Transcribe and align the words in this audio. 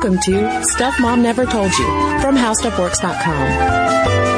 Welcome 0.00 0.20
to 0.26 0.62
Stuff 0.62 1.00
Mom 1.00 1.24
Never 1.24 1.44
Told 1.44 1.76
You 1.76 1.86
from 2.20 2.36
HowStuffWorks.com. 2.36 4.37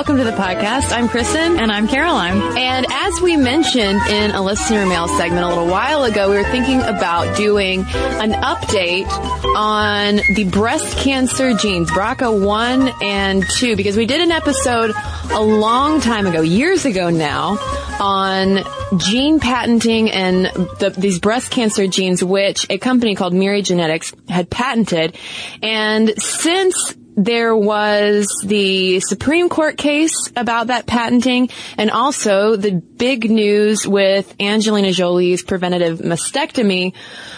welcome 0.00 0.16
to 0.16 0.24
the 0.24 0.30
podcast. 0.30 0.96
I'm 0.96 1.10
Cristen. 1.10 1.58
And 1.58 1.70
I'm 1.70 1.86
Caroline. 1.86 2.56
And 2.56 2.86
as 2.88 3.20
we 3.20 3.36
mentioned 3.36 4.00
in 4.08 4.30
a 4.30 4.40
listener 4.40 4.86
mail 4.86 5.06
segment 5.08 5.44
a 5.44 5.48
little 5.48 5.66
while 5.66 6.04
ago, 6.04 6.30
we 6.30 6.36
were 6.38 6.44
thinking 6.44 6.80
about 6.80 7.36
doing 7.36 7.80
an 7.80 8.32
update 8.32 9.06
on 9.54 10.22
the 10.34 10.44
breast 10.44 10.96
cancer 10.96 11.52
genes, 11.52 11.90
BRCA1 11.90 13.02
and 13.02 13.46
2, 13.46 13.76
because 13.76 13.98
we 13.98 14.06
did 14.06 14.22
an 14.22 14.30
episode 14.30 14.94
a 15.32 15.42
long 15.42 16.00
time 16.00 16.26
ago, 16.26 16.40
years 16.40 16.86
ago 16.86 17.10
now, 17.10 17.58
on 18.00 18.64
gene 18.98 19.38
patenting 19.38 20.10
and 20.10 20.46
the, 20.78 20.94
these 20.96 21.18
breast 21.18 21.50
cancer 21.50 21.86
genes, 21.86 22.24
which 22.24 22.66
a 22.70 22.78
company 22.78 23.14
called 23.14 23.34
Myriad 23.34 23.66
Genetics 23.66 24.14
had 24.30 24.48
patented. 24.48 25.18
And 25.62 26.14
since 26.16 26.96
there 27.20 27.54
was 27.54 28.26
the 28.42 29.00
Supreme 29.00 29.50
Court 29.50 29.76
case 29.76 30.32
about 30.36 30.68
that 30.68 30.86
patenting 30.86 31.50
and 31.76 31.90
also 31.90 32.56
the 32.56 32.72
big 32.72 33.30
news 33.30 33.86
with 33.86 34.34
Angelina 34.40 34.90
Jolie's 34.90 35.42
preventative 35.42 35.98
mastectomy, 35.98 36.94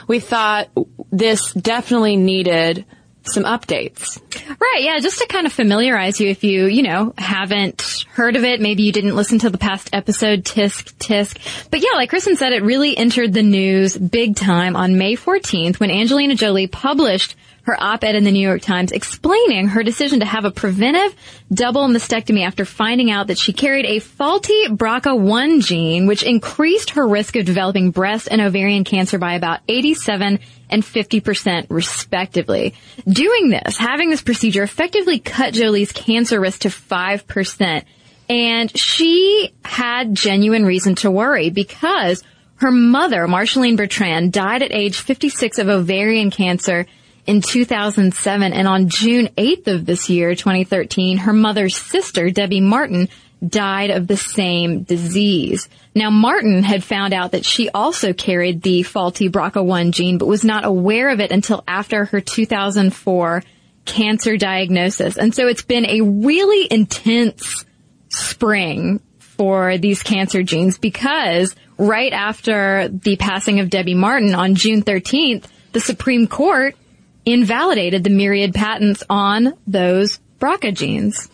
we 0.06 0.20
thought 0.20 0.68
this 1.10 1.52
definitely 1.52 2.16
needed 2.16 2.84
some 3.24 3.42
updates. 3.42 4.20
Right, 4.60 4.82
yeah, 4.82 4.98
just 5.00 5.18
to 5.18 5.26
kind 5.26 5.46
of 5.46 5.52
familiarize 5.52 6.20
you 6.20 6.28
if 6.28 6.44
you, 6.44 6.66
you 6.66 6.82
know, 6.82 7.12
haven't 7.18 8.04
heard 8.12 8.36
of 8.36 8.44
it, 8.44 8.60
maybe 8.60 8.84
you 8.84 8.92
didn't 8.92 9.16
listen 9.16 9.40
to 9.40 9.50
the 9.50 9.58
past 9.58 9.90
episode, 9.92 10.44
tisk, 10.44 10.94
tisk. 10.94 11.70
But 11.70 11.82
yeah, 11.82 11.96
like 11.96 12.10
Cristen 12.10 12.36
said, 12.36 12.52
it 12.52 12.62
really 12.62 12.96
entered 12.96 13.32
the 13.32 13.42
news 13.42 13.96
big 13.96 14.36
time 14.36 14.76
on 14.76 14.96
May 14.96 15.16
14th 15.16 15.80
when 15.80 15.90
Angelina 15.90 16.36
Jolie 16.36 16.68
published 16.68 17.36
her 17.64 17.76
op-ed 17.80 18.14
in 18.14 18.24
the 18.24 18.32
New 18.32 18.46
York 18.46 18.62
Times 18.62 18.92
explaining 18.92 19.68
her 19.68 19.82
decision 19.82 20.20
to 20.20 20.26
have 20.26 20.44
a 20.44 20.50
preventive 20.50 21.14
double 21.52 21.86
mastectomy 21.86 22.44
after 22.44 22.64
finding 22.64 23.10
out 23.10 23.28
that 23.28 23.38
she 23.38 23.52
carried 23.52 23.86
a 23.86 24.00
faulty 24.00 24.66
BRCA1 24.66 25.64
gene, 25.64 26.06
which 26.06 26.22
increased 26.22 26.90
her 26.90 27.06
risk 27.06 27.36
of 27.36 27.44
developing 27.44 27.90
breast 27.90 28.28
and 28.30 28.40
ovarian 28.40 28.84
cancer 28.84 29.18
by 29.18 29.34
about 29.34 29.60
87 29.68 30.40
and 30.70 30.82
50% 30.82 31.66
respectively. 31.68 32.74
Doing 33.06 33.50
this, 33.50 33.76
having 33.76 34.10
this 34.10 34.22
procedure 34.22 34.62
effectively 34.62 35.18
cut 35.18 35.54
Jolie's 35.54 35.92
cancer 35.92 36.40
risk 36.40 36.62
to 36.62 36.68
5%. 36.68 37.84
And 38.28 38.76
she 38.76 39.52
had 39.64 40.14
genuine 40.14 40.64
reason 40.64 40.94
to 40.96 41.10
worry 41.10 41.50
because 41.50 42.22
her 42.56 42.70
mother, 42.70 43.26
Marceline 43.28 43.76
Bertrand, 43.76 44.32
died 44.32 44.62
at 44.62 44.72
age 44.72 44.98
56 44.98 45.58
of 45.58 45.68
ovarian 45.68 46.30
cancer 46.30 46.86
in 47.26 47.40
2007 47.40 48.52
and 48.52 48.68
on 48.68 48.88
June 48.88 49.28
8th 49.36 49.66
of 49.68 49.86
this 49.86 50.10
year, 50.10 50.34
2013, 50.34 51.18
her 51.18 51.32
mother's 51.32 51.76
sister, 51.76 52.30
Debbie 52.30 52.60
Martin, 52.60 53.08
died 53.46 53.90
of 53.90 54.06
the 54.06 54.16
same 54.16 54.82
disease. 54.82 55.68
Now 55.94 56.10
Martin 56.10 56.62
had 56.62 56.84
found 56.84 57.12
out 57.12 57.32
that 57.32 57.44
she 57.44 57.68
also 57.70 58.12
carried 58.12 58.62
the 58.62 58.82
faulty 58.82 59.28
BRCA1 59.28 59.92
gene, 59.92 60.18
but 60.18 60.26
was 60.26 60.44
not 60.44 60.64
aware 60.64 61.10
of 61.10 61.20
it 61.20 61.32
until 61.32 61.64
after 61.66 62.04
her 62.06 62.20
2004 62.20 63.42
cancer 63.84 64.36
diagnosis. 64.36 65.18
And 65.18 65.34
so 65.34 65.48
it's 65.48 65.62
been 65.62 65.86
a 65.86 66.00
really 66.02 66.68
intense 66.70 67.64
spring 68.08 69.00
for 69.18 69.76
these 69.78 70.02
cancer 70.02 70.42
genes 70.42 70.78
because 70.78 71.56
right 71.78 72.12
after 72.12 72.88
the 72.88 73.16
passing 73.16 73.60
of 73.60 73.70
Debbie 73.70 73.94
Martin 73.94 74.34
on 74.34 74.54
June 74.54 74.82
13th, 74.82 75.46
the 75.72 75.80
Supreme 75.80 76.28
Court 76.28 76.76
invalidated 77.24 78.04
the 78.04 78.10
myriad 78.10 78.54
patents 78.54 79.02
on 79.08 79.54
those 79.66 80.18
BRCA 80.42 80.74
genes. 80.74 81.28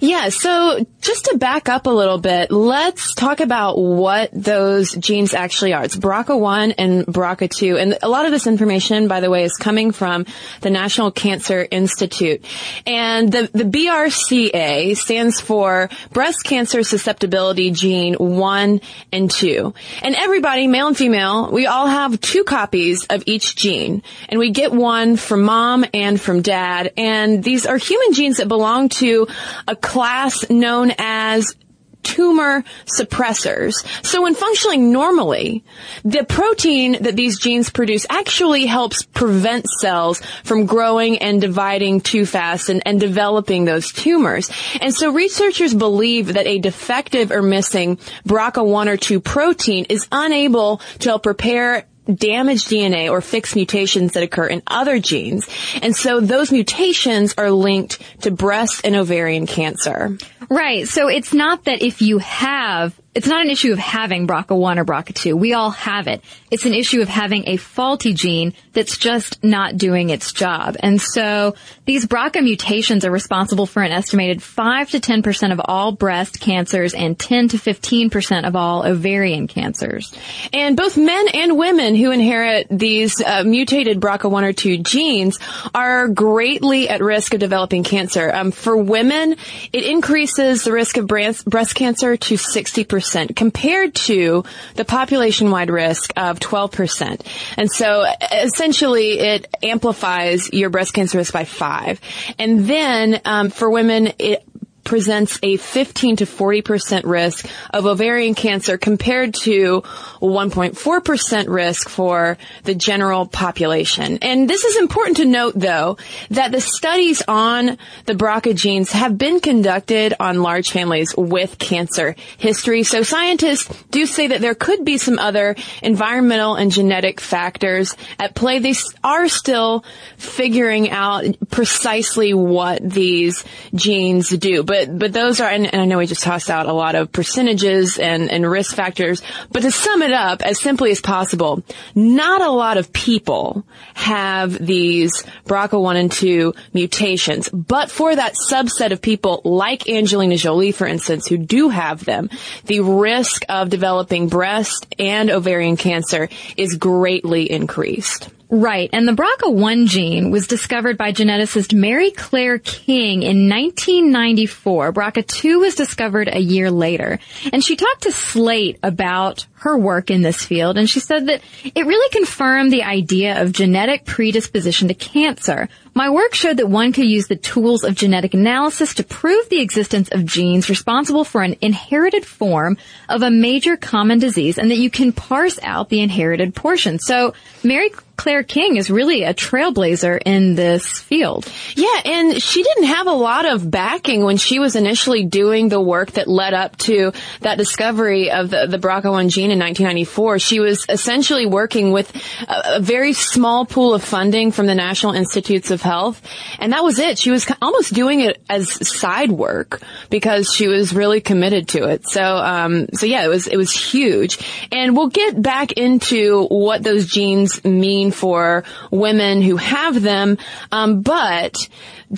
Yeah, 0.00 0.30
so 0.30 0.84
just 1.00 1.26
to 1.26 1.38
back 1.38 1.68
up 1.68 1.86
a 1.86 1.90
little 1.90 2.18
bit, 2.18 2.50
let's 2.50 3.14
talk 3.14 3.38
about 3.38 3.78
what 3.78 4.30
those 4.32 4.92
genes 4.94 5.32
actually 5.32 5.72
are. 5.74 5.84
It's 5.84 5.96
BRCA1 5.96 6.74
and 6.76 7.06
BRCA2. 7.06 7.80
And 7.80 7.98
a 8.02 8.08
lot 8.08 8.26
of 8.26 8.32
this 8.32 8.48
information, 8.48 9.06
by 9.06 9.20
the 9.20 9.30
way, 9.30 9.44
is 9.44 9.52
coming 9.54 9.92
from 9.92 10.26
the 10.60 10.70
National 10.70 11.12
Cancer 11.12 11.66
Institute. 11.70 12.44
And 12.84 13.30
the, 13.30 13.48
the 13.52 13.64
BRCA 13.64 14.96
stands 14.96 15.40
for 15.40 15.88
Breast 16.12 16.42
Cancer 16.42 16.82
Susceptibility 16.82 17.70
Gene 17.70 18.14
1 18.14 18.80
and 19.12 19.30
2. 19.30 19.72
And 20.02 20.16
everybody, 20.16 20.66
male 20.66 20.88
and 20.88 20.96
female, 20.96 21.52
we 21.52 21.66
all 21.66 21.86
have 21.86 22.20
two 22.20 22.42
copies 22.42 23.06
of 23.08 23.22
each 23.26 23.54
gene. 23.54 24.02
And 24.28 24.40
we 24.40 24.50
get 24.50 24.72
one 24.72 25.16
from 25.16 25.42
mom 25.42 25.84
and 25.94 26.20
from 26.20 26.42
dad. 26.42 26.92
And 26.96 27.44
these 27.44 27.64
are 27.64 27.76
human 27.76 28.14
genes 28.14 28.38
that 28.38 28.47
belong 28.48 28.88
to 29.00 29.28
a 29.66 29.76
class 29.76 30.48
known 30.50 30.92
as 30.98 31.54
tumor 32.02 32.64
suppressors. 32.86 33.74
So 34.04 34.22
when 34.22 34.34
functioning 34.34 34.92
normally, 34.92 35.64
the 36.04 36.24
protein 36.24 37.02
that 37.02 37.16
these 37.16 37.38
genes 37.38 37.70
produce 37.70 38.06
actually 38.08 38.66
helps 38.66 39.02
prevent 39.02 39.66
cells 39.68 40.22
from 40.44 40.66
growing 40.66 41.18
and 41.18 41.40
dividing 41.40 42.00
too 42.00 42.24
fast 42.24 42.70
and, 42.70 42.82
and 42.86 42.98
developing 42.98 43.64
those 43.64 43.92
tumors. 43.92 44.50
And 44.80 44.94
so 44.94 45.12
researchers 45.12 45.74
believe 45.74 46.34
that 46.34 46.46
a 46.46 46.58
defective 46.58 47.30
or 47.30 47.42
missing 47.42 47.96
BRCA1 48.26 48.86
or 48.86 48.96
2 48.96 49.20
protein 49.20 49.86
is 49.88 50.08
unable 50.10 50.80
to 51.00 51.10
help 51.10 51.26
repair 51.26 51.87
damaged 52.12 52.68
DNA 52.68 53.10
or 53.10 53.20
fix 53.20 53.54
mutations 53.54 54.12
that 54.14 54.22
occur 54.22 54.46
in 54.46 54.62
other 54.66 54.98
genes. 54.98 55.48
And 55.82 55.94
so 55.94 56.20
those 56.20 56.50
mutations 56.50 57.34
are 57.36 57.50
linked 57.50 57.98
to 58.22 58.30
breast 58.30 58.82
and 58.84 58.96
ovarian 58.96 59.46
cancer. 59.46 60.16
Right. 60.48 60.88
So 60.88 61.08
it's 61.08 61.34
not 61.34 61.64
that 61.64 61.82
if 61.82 62.00
you 62.00 62.18
have 62.18 62.98
it's 63.18 63.26
not 63.26 63.44
an 63.44 63.50
issue 63.50 63.72
of 63.72 63.80
having 63.80 64.28
BRCA1 64.28 64.76
or 64.76 64.84
BRCA2. 64.84 65.34
We 65.34 65.52
all 65.52 65.70
have 65.70 66.06
it. 66.06 66.22
It's 66.52 66.66
an 66.66 66.72
issue 66.72 67.00
of 67.00 67.08
having 67.08 67.48
a 67.48 67.56
faulty 67.56 68.14
gene 68.14 68.54
that's 68.74 68.96
just 68.96 69.42
not 69.42 69.76
doing 69.76 70.10
its 70.10 70.32
job. 70.32 70.76
And 70.78 71.00
so 71.02 71.56
these 71.84 72.06
BRCA 72.06 72.44
mutations 72.44 73.04
are 73.04 73.10
responsible 73.10 73.66
for 73.66 73.82
an 73.82 73.90
estimated 73.90 74.40
5 74.40 74.90
to 74.90 75.00
10% 75.00 75.52
of 75.52 75.60
all 75.64 75.90
breast 75.90 76.38
cancers 76.38 76.94
and 76.94 77.18
10 77.18 77.48
to 77.48 77.56
15% 77.56 78.46
of 78.46 78.54
all 78.54 78.86
ovarian 78.86 79.48
cancers. 79.48 80.14
And 80.52 80.76
both 80.76 80.96
men 80.96 81.26
and 81.34 81.58
women 81.58 81.96
who 81.96 82.12
inherit 82.12 82.68
these 82.70 83.20
uh, 83.20 83.42
mutated 83.42 84.00
BRCA1 84.00 84.42
or 84.44 84.52
2 84.52 84.78
genes 84.78 85.40
are 85.74 86.06
greatly 86.06 86.88
at 86.88 87.02
risk 87.02 87.34
of 87.34 87.40
developing 87.40 87.82
cancer. 87.82 88.32
Um, 88.32 88.52
for 88.52 88.76
women, 88.76 89.34
it 89.72 89.82
increases 89.82 90.62
the 90.62 90.70
risk 90.70 90.98
of 90.98 91.08
breast, 91.08 91.74
cancer 91.74 92.16
to 92.16 92.34
60% 92.36 93.07
percent 93.08 93.34
compared 93.36 93.94
to 93.94 94.44
the 94.74 94.84
population-wide 94.84 95.70
risk 95.70 96.12
of 96.16 96.38
12%. 96.38 97.20
And 97.56 97.70
so 97.70 98.04
essentially 98.32 99.18
it 99.18 99.46
amplifies 99.62 100.52
your 100.52 100.70
breast 100.70 100.92
cancer 100.92 101.18
risk 101.18 101.32
by 101.32 101.44
five. 101.44 102.00
And 102.38 102.66
then 102.66 103.20
um, 103.24 103.50
for 103.50 103.70
women, 103.70 104.12
it 104.18 104.44
presents 104.84 105.38
a 105.42 105.56
15 105.56 106.16
to 106.16 106.24
40% 106.24 107.02
risk 107.04 107.46
of 107.70 107.86
ovarian 107.86 108.34
cancer 108.34 108.78
compared 108.78 109.34
to 109.34 109.82
1.4% 110.20 111.48
risk 111.48 111.88
for 111.88 112.38
the 112.64 112.74
general 112.74 113.26
population. 113.26 114.18
And 114.22 114.48
this 114.48 114.64
is 114.64 114.76
important 114.76 115.18
to 115.18 115.24
note 115.24 115.54
though 115.56 115.98
that 116.30 116.52
the 116.52 116.60
studies 116.60 117.22
on 117.28 117.78
the 118.06 118.14
BRCA 118.14 118.54
genes 118.54 118.92
have 118.92 119.18
been 119.18 119.40
conducted 119.40 120.14
on 120.18 120.42
large 120.42 120.70
families 120.70 121.14
with 121.16 121.58
cancer 121.58 122.16
history. 122.38 122.82
So 122.82 123.02
scientists 123.02 123.68
do 123.90 124.06
say 124.06 124.28
that 124.28 124.40
there 124.40 124.54
could 124.54 124.84
be 124.84 124.98
some 124.98 125.18
other 125.18 125.56
environmental 125.82 126.54
and 126.54 126.70
genetic 126.70 127.20
factors 127.20 127.94
at 128.18 128.34
play. 128.34 128.58
They 128.58 128.74
are 129.04 129.28
still 129.28 129.84
figuring 130.16 130.90
out 130.90 131.24
precisely 131.50 132.34
what 132.34 132.88
these 132.88 133.44
genes 133.74 134.30
do. 134.30 134.62
But 134.62 134.77
but 134.86 134.98
but 134.98 135.12
those 135.12 135.40
are, 135.40 135.48
and, 135.48 135.66
and, 135.72 135.82
I 135.82 135.84
know 135.84 135.98
we 135.98 136.06
just 136.06 136.22
tossed 136.22 136.50
out 136.50 136.66
a 136.66 136.72
lot 136.72 136.94
of 136.94 137.10
percentages 137.12 137.98
and, 137.98 138.30
and 138.30 138.48
risk 138.48 138.74
factors, 138.74 139.22
but 139.50 139.60
to 139.60 139.70
sum 139.70 140.02
it 140.02 140.12
up 140.12 140.42
as 140.42 140.60
simply 140.60 140.90
as 140.90 141.00
possible, 141.00 141.62
not 141.94 142.42
a 142.42 142.50
lot 142.50 142.76
of 142.76 142.92
people 142.92 143.64
have 143.94 144.64
these 144.64 145.24
BRCA1 145.46 145.96
and 145.96 146.12
2 146.12 146.54
mutations, 146.72 147.48
but 147.48 147.90
for 147.90 148.14
that 148.14 148.34
subset 148.50 148.92
of 148.92 149.02
people 149.02 149.40
like 149.44 149.88
Angelina 149.88 150.36
Jolie, 150.36 150.72
for 150.72 150.86
instance, 150.86 151.26
who 151.26 151.38
do 151.38 151.68
have 151.68 152.04
them, 152.04 152.30
the 152.64 152.80
risk 152.80 153.44
of 153.48 153.70
developing 153.70 154.28
breast 154.28 154.86
and 154.98 155.30
ovarian 155.30 155.76
cancer 155.76 156.28
is 156.56 156.76
greatly 156.76 157.50
increased. 157.50 158.28
Right. 158.50 158.88
And 158.94 159.06
the 159.06 159.12
BRCA1 159.12 159.88
gene 159.88 160.30
was 160.30 160.46
discovered 160.46 160.96
by 160.96 161.12
geneticist 161.12 161.74
Mary 161.74 162.10
Claire 162.10 162.58
King 162.58 163.22
in 163.22 163.48
1994. 163.48 164.92
BRCA2 164.94 165.60
was 165.60 165.74
discovered 165.74 166.28
a 166.32 166.40
year 166.40 166.70
later. 166.70 167.18
And 167.52 167.62
she 167.62 167.76
talked 167.76 168.04
to 168.04 168.12
Slate 168.12 168.78
about 168.82 169.44
her 169.60 169.76
work 169.76 170.10
in 170.10 170.22
this 170.22 170.42
field 170.42 170.78
and 170.78 170.88
she 170.88 171.00
said 171.00 171.26
that 171.26 171.42
it 171.74 171.84
really 171.84 172.08
confirmed 172.10 172.72
the 172.72 172.84
idea 172.84 173.42
of 173.42 173.52
genetic 173.52 174.06
predisposition 174.06 174.88
to 174.88 174.94
cancer. 174.94 175.68
My 175.98 176.10
work 176.10 176.32
showed 176.32 176.58
that 176.58 176.68
one 176.68 176.92
could 176.92 177.06
use 177.06 177.26
the 177.26 177.34
tools 177.34 177.82
of 177.82 177.96
genetic 177.96 178.32
analysis 178.32 178.94
to 178.94 179.02
prove 179.02 179.48
the 179.48 179.60
existence 179.60 180.08
of 180.12 180.24
genes 180.24 180.68
responsible 180.68 181.24
for 181.24 181.42
an 181.42 181.56
inherited 181.60 182.24
form 182.24 182.78
of 183.08 183.22
a 183.22 183.32
major 183.32 183.76
common 183.76 184.20
disease 184.20 184.58
and 184.58 184.70
that 184.70 184.78
you 184.78 184.90
can 184.90 185.10
parse 185.10 185.58
out 185.60 185.88
the 185.88 186.00
inherited 186.00 186.54
portion. 186.54 187.00
So 187.00 187.34
Mary 187.64 187.90
Claire 188.18 188.42
King 188.42 188.76
is 188.76 188.90
really 188.90 189.22
a 189.22 189.32
trailblazer 189.32 190.20
in 190.26 190.56
this 190.56 190.86
field. 190.98 191.50
Yeah, 191.76 192.00
and 192.04 192.42
she 192.42 192.64
didn't 192.64 192.84
have 192.84 193.06
a 193.06 193.12
lot 193.12 193.46
of 193.46 193.70
backing 193.70 194.24
when 194.24 194.36
she 194.36 194.58
was 194.58 194.74
initially 194.74 195.24
doing 195.24 195.68
the 195.68 195.80
work 195.80 196.10
that 196.12 196.26
led 196.26 196.52
up 196.52 196.76
to 196.78 197.12
that 197.40 197.58
discovery 197.58 198.32
of 198.32 198.50
the, 198.50 198.66
the 198.66 198.78
BRCA1 198.78 199.30
gene 199.30 199.52
in 199.52 199.60
1994. 199.60 200.40
She 200.40 200.58
was 200.58 200.84
essentially 200.88 201.46
working 201.46 201.92
with 201.92 202.14
a, 202.48 202.76
a 202.76 202.80
very 202.80 203.12
small 203.12 203.64
pool 203.64 203.94
of 203.94 204.02
funding 204.02 204.50
from 204.50 204.66
the 204.66 204.74
National 204.74 205.12
Institutes 205.12 205.70
of 205.70 205.80
Health, 205.88 206.20
and 206.58 206.72
that 206.72 206.84
was 206.84 206.98
it. 206.98 207.18
She 207.18 207.30
was 207.30 207.46
almost 207.62 207.94
doing 207.94 208.20
it 208.20 208.42
as 208.48 208.86
side 208.86 209.32
work 209.32 209.80
because 210.10 210.52
she 210.54 210.68
was 210.68 210.94
really 210.94 211.22
committed 211.22 211.68
to 211.68 211.88
it. 211.88 212.06
So, 212.06 212.22
um, 212.22 212.88
so 212.92 213.06
yeah, 213.06 213.24
it 213.24 213.28
was 213.28 213.46
it 213.46 213.56
was 213.56 213.72
huge, 213.72 214.38
and 214.70 214.94
we'll 214.94 215.08
get 215.08 215.40
back 215.40 215.72
into 215.72 216.44
what 216.46 216.82
those 216.82 217.06
genes 217.06 217.64
mean 217.64 218.10
for 218.10 218.64
women 218.90 219.40
who 219.40 219.56
have 219.56 220.02
them. 220.02 220.36
Um, 220.70 221.00
but 221.00 221.56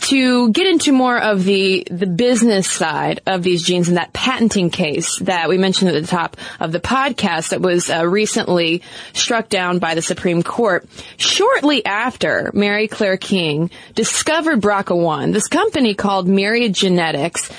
to 0.03 0.51
get 0.53 0.67
into 0.67 0.93
more 0.93 1.19
of 1.19 1.45
the 1.45 1.87
the 1.91 2.07
business 2.07 2.71
side 2.71 3.21
of 3.27 3.43
these 3.43 3.63
genes 3.63 3.89
and 3.89 3.97
that 3.97 4.13
patenting 4.13 4.71
case 4.71 5.19
that 5.21 5.49
we 5.49 5.59
mentioned 5.59 5.91
at 5.91 6.01
the 6.01 6.07
top 6.07 6.37
of 6.61 6.73
the 6.73 6.81
podcast 6.81 7.51
that 7.51 7.61
was 7.61 7.91
uh, 7.91 8.07
recently 8.07 8.83
struck 9.13 9.49
down 9.49 9.79
by 9.79 9.95
the 9.95 10.03
Supreme 10.03 10.43
Court, 10.43 10.87
shortly 11.17 11.85
after 11.85 12.51
Mary 12.55 12.87
Claire 12.89 13.17
King 13.17 13.50
discovered 13.95 14.61
BRCA1, 14.61 15.33
this 15.33 15.49
company 15.49 15.95
called 15.95 16.29
Myriad 16.29 16.75
Genetics 16.75 17.51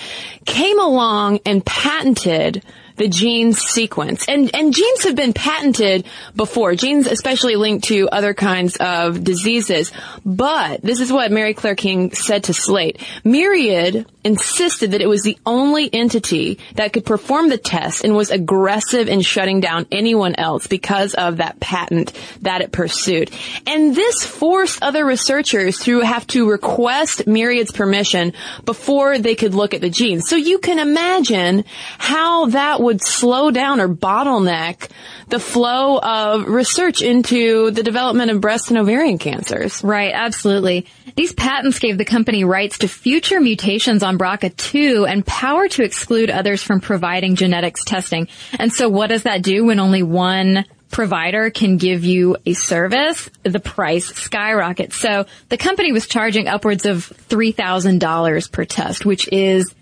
came 0.46 0.80
along 0.80 1.40
and 1.46 1.66
patented 1.66 2.64
the 3.02 3.10
gene 3.10 3.54
sequence. 3.54 4.26
And, 4.28 4.54
and 4.54 4.74
genes 4.74 5.04
have 5.06 5.16
been 5.16 5.34
patented 5.34 6.06
before. 6.36 6.76
Genes 6.76 7.08
especially 7.08 7.56
linked 7.56 7.86
to 7.86 8.08
other 8.10 8.36
kinds 8.36 8.78
of 8.78 9.24
diseases. 9.24 9.92
But 10.24 10.82
this 10.84 11.00
is 11.00 11.12
what 11.12 11.32
Mary 11.32 11.56
Claire 11.56 11.76
King 11.76 12.14
said 12.14 12.44
to 12.44 12.54
Slate. 12.54 13.02
Myriad 13.24 14.06
insisted 14.24 14.92
that 14.92 15.02
it 15.02 15.08
was 15.08 15.24
the 15.24 15.38
only 15.48 15.92
entity 15.92 16.60
that 16.76 16.94
could 16.94 17.06
perform 17.06 17.50
the 17.50 17.58
test 17.58 18.04
and 18.04 18.16
was 18.16 18.30
aggressive 18.30 19.08
in 19.08 19.22
shutting 19.22 19.62
down 19.62 19.88
anyone 19.92 20.36
else 20.36 20.68
because 20.68 21.16
of 21.16 21.38
that 21.38 21.60
patent 21.60 22.14
that 22.42 22.62
it 22.62 22.72
pursued. 22.72 23.32
And 23.66 23.96
this 23.96 24.24
forced 24.24 24.84
other 24.84 25.04
researchers 25.04 25.80
to 25.80 26.02
have 26.02 26.28
to 26.28 26.48
request 26.48 27.26
Myriad's 27.26 27.72
permission 27.72 28.34
before 28.64 29.18
they 29.18 29.34
could 29.34 29.56
look 29.56 29.74
at 29.74 29.82
the 29.82 29.90
genes. 29.90 30.30
So 30.30 30.36
you 30.36 30.60
can 30.60 30.78
imagine 30.78 31.66
how 31.98 32.48
that 32.48 32.80
would 32.80 32.91
slow 33.00 33.52
down 33.52 33.80
or 33.80 33.88
bottleneck 33.88 34.90
the 35.30 35.40
flow 35.40 35.98
of 35.98 36.48
research 36.48 37.02
into 37.02 37.72
the 37.72 37.84
development 37.84 38.32
of 38.32 38.42
breast 38.42 38.70
and 38.70 38.78
ovarian 38.78 39.18
cancers. 39.18 39.84
Right, 39.84 40.12
absolutely. 40.14 40.88
These 41.16 41.34
patents 41.34 41.80
gave 41.80 41.98
the 41.98 42.06
company 42.06 42.44
rights 42.44 42.80
to 42.80 42.88
future 42.88 43.40
mutations 43.40 44.04
on 44.04 44.18
BRCA2 44.18 45.10
and 45.10 45.26
power 45.26 45.68
to 45.70 45.84
exclude 45.84 46.30
others 46.30 46.62
from 46.62 46.82
providing 46.82 47.36
genetics 47.36 47.86
testing. 47.86 48.28
And 48.60 48.74
so 48.74 48.90
what 48.90 49.08
does 49.08 49.24
that 49.24 49.42
do 49.42 49.66
when 49.66 49.80
only 49.80 50.04
one 50.04 50.66
provider 50.92 51.50
can 51.50 51.78
give 51.78 52.04
you 52.04 52.38
a 52.46 52.54
service, 52.54 53.30
the 53.44 53.60
price 53.60 54.08
skyrockets. 54.08 54.98
So 54.98 55.26
the 55.50 55.58
company 55.58 55.92
was 55.92 56.08
charging 56.08 56.48
upwards 56.48 56.86
of 56.86 57.12
$3,000 57.30 58.52
per 58.52 58.66
test, 58.66 59.06
which 59.06 59.28
is 59.32 59.74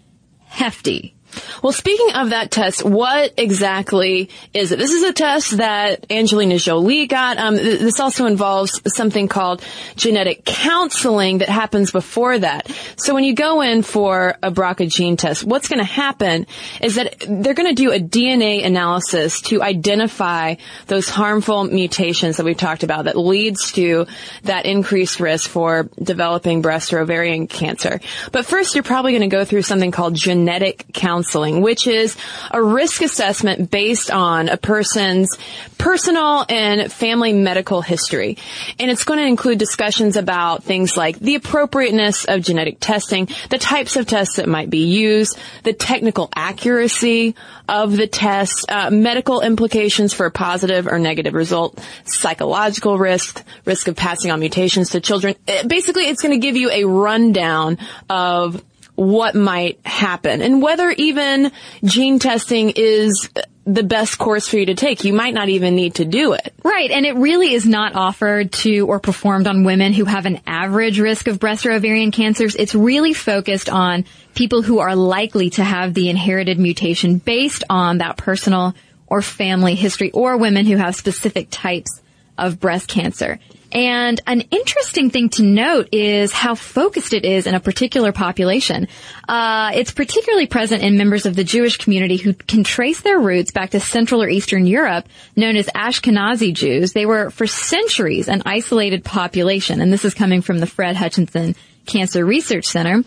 hefty. 0.45 1.15
Well, 1.61 1.73
speaking 1.73 2.11
of 2.15 2.31
that 2.31 2.51
test, 2.51 2.83
what 2.83 3.33
exactly 3.37 4.29
is 4.53 4.71
it? 4.71 4.79
This 4.79 4.91
is 4.91 5.03
a 5.03 5.13
test 5.13 5.57
that 5.57 6.05
Angelina 6.09 6.57
Jolie 6.57 7.07
got. 7.07 7.37
Um, 7.37 7.57
th- 7.57 7.79
this 7.79 7.99
also 7.99 8.25
involves 8.25 8.81
something 8.95 9.27
called 9.27 9.63
genetic 9.95 10.45
counseling 10.45 11.39
that 11.39 11.49
happens 11.49 11.91
before 11.91 12.39
that. 12.39 12.71
So 12.97 13.13
when 13.13 13.23
you 13.23 13.35
go 13.35 13.61
in 13.61 13.83
for 13.83 14.37
a 14.41 14.51
BRCA 14.51 14.89
gene 14.89 15.17
test, 15.17 15.43
what's 15.43 15.67
going 15.67 15.79
to 15.79 15.85
happen 15.85 16.47
is 16.81 16.95
that 16.95 17.15
they're 17.27 17.53
going 17.53 17.75
to 17.75 17.81
do 17.81 17.91
a 17.91 17.99
DNA 17.99 18.65
analysis 18.65 19.41
to 19.41 19.61
identify 19.61 20.55
those 20.87 21.09
harmful 21.09 21.65
mutations 21.65 22.37
that 22.37 22.45
we've 22.45 22.57
talked 22.57 22.83
about 22.83 23.05
that 23.05 23.17
leads 23.17 23.73
to 23.73 24.07
that 24.43 24.65
increased 24.65 25.19
risk 25.19 25.49
for 25.49 25.89
developing 26.01 26.61
breast 26.61 26.93
or 26.93 26.99
ovarian 26.99 27.47
cancer. 27.47 27.99
But 28.31 28.45
first, 28.45 28.75
you're 28.75 28.83
probably 28.83 29.11
going 29.11 29.29
to 29.29 29.35
go 29.35 29.45
through 29.45 29.61
something 29.61 29.91
called 29.91 30.15
genetic 30.15 30.85
counseling 30.93 31.18
counseling, 31.19 31.61
which 31.61 31.85
is 31.85 32.15
a 32.51 32.63
risk 32.63 33.01
assessment 33.01 33.69
based 33.69 34.09
on 34.09 34.47
a 34.47 34.55
person's 34.55 35.37
personal 35.77 36.45
and 36.47 36.91
family 36.91 37.33
medical 37.33 37.81
history. 37.81 38.37
And 38.79 38.89
it's 38.89 39.03
going 39.03 39.19
to 39.19 39.25
include 39.25 39.59
discussions 39.59 40.15
about 40.15 40.63
things 40.63 40.95
like 40.95 41.19
the 41.19 41.35
appropriateness 41.35 42.25
of 42.25 42.41
genetic 42.41 42.77
testing, 42.79 43.27
the 43.49 43.57
types 43.57 43.97
of 43.97 44.07
tests 44.07 44.37
that 44.37 44.47
might 44.47 44.69
be 44.69 44.85
used, 44.85 45.37
the 45.63 45.73
technical 45.73 46.29
accuracy 46.35 47.35
of 47.67 47.97
the 47.97 48.07
test, 48.07 48.65
uh, 48.69 48.89
medical 48.89 49.41
implications 49.41 50.13
for 50.13 50.25
a 50.25 50.31
positive 50.31 50.87
or 50.87 50.99
negative 50.99 51.33
result, 51.33 51.79
psychological 52.05 52.97
risk, 52.97 53.43
risk 53.65 53.87
of 53.87 53.95
passing 53.95 54.31
on 54.31 54.39
mutations 54.39 54.91
to 54.91 55.01
children. 55.01 55.35
Basically, 55.67 56.03
it's 56.03 56.21
going 56.21 56.33
to 56.33 56.45
give 56.45 56.55
you 56.55 56.71
a 56.71 56.85
rundown 56.85 57.77
of 58.09 58.63
what 58.99 59.33
might 59.33 59.79
happen 59.85 60.41
and 60.41 60.61
whether 60.61 60.89
even 60.91 61.53
gene 61.85 62.19
testing 62.19 62.73
is 62.75 63.29
the 63.65 63.83
best 63.83 64.17
course 64.17 64.47
for 64.47 64.57
you 64.57 64.65
to 64.65 64.73
take. 64.73 65.05
You 65.05 65.13
might 65.13 65.33
not 65.33 65.47
even 65.47 65.75
need 65.75 65.95
to 65.95 66.05
do 66.05 66.33
it. 66.33 66.53
Right. 66.63 66.91
And 66.91 67.05
it 67.05 67.15
really 67.15 67.53
is 67.53 67.65
not 67.65 67.95
offered 67.95 68.51
to 68.51 68.81
or 68.81 68.99
performed 68.99 69.47
on 69.47 69.63
women 69.63 69.93
who 69.93 70.03
have 70.03 70.25
an 70.25 70.41
average 70.45 70.99
risk 70.99 71.27
of 71.27 71.39
breast 71.39 71.65
or 71.65 71.71
ovarian 71.71 72.11
cancers. 72.11 72.55
It's 72.55 72.75
really 72.75 73.13
focused 73.13 73.69
on 73.69 74.03
people 74.35 74.63
who 74.63 74.79
are 74.79 74.95
likely 74.95 75.51
to 75.51 75.63
have 75.63 75.93
the 75.93 76.09
inherited 76.09 76.59
mutation 76.59 77.19
based 77.19 77.63
on 77.69 77.99
that 77.99 78.17
personal 78.17 78.75
or 79.07 79.21
family 79.21 79.75
history 79.75 80.11
or 80.11 80.35
women 80.35 80.65
who 80.65 80.75
have 80.75 80.95
specific 80.95 81.47
types 81.49 82.01
of 82.37 82.59
breast 82.59 82.89
cancer. 82.89 83.39
And 83.71 84.19
an 84.25 84.41
interesting 84.51 85.09
thing 85.09 85.29
to 85.29 85.43
note 85.43 85.89
is 85.91 86.31
how 86.31 86.55
focused 86.55 87.13
it 87.13 87.23
is 87.23 87.45
in 87.45 87.53
a 87.53 87.59
particular 87.59 88.11
population. 88.11 88.87
Uh, 89.27 89.71
it's 89.75 89.91
particularly 89.91 90.47
present 90.47 90.81
in 90.81 90.97
members 90.97 91.25
of 91.25 91.35
the 91.35 91.43
Jewish 91.43 91.77
community 91.77 92.17
who 92.17 92.33
can 92.33 92.63
trace 92.63 93.01
their 93.01 93.19
roots 93.19 93.51
back 93.51 93.71
to 93.71 93.79
Central 93.79 94.23
or 94.23 94.29
Eastern 94.29 94.65
Europe, 94.65 95.07
known 95.35 95.55
as 95.55 95.67
Ashkenazi 95.67 96.53
Jews. 96.53 96.93
They 96.93 97.05
were 97.05 97.29
for 97.29 97.45
centuries 97.45 98.27
an 98.27 98.41
isolated 98.45 99.03
population, 99.03 99.81
and 99.81 99.93
this 99.93 100.05
is 100.05 100.13
coming 100.13 100.41
from 100.41 100.59
the 100.59 100.67
Fred 100.67 100.95
Hutchinson 100.95 101.55
Cancer 101.85 102.25
Research 102.25 102.65
Center. 102.65 103.03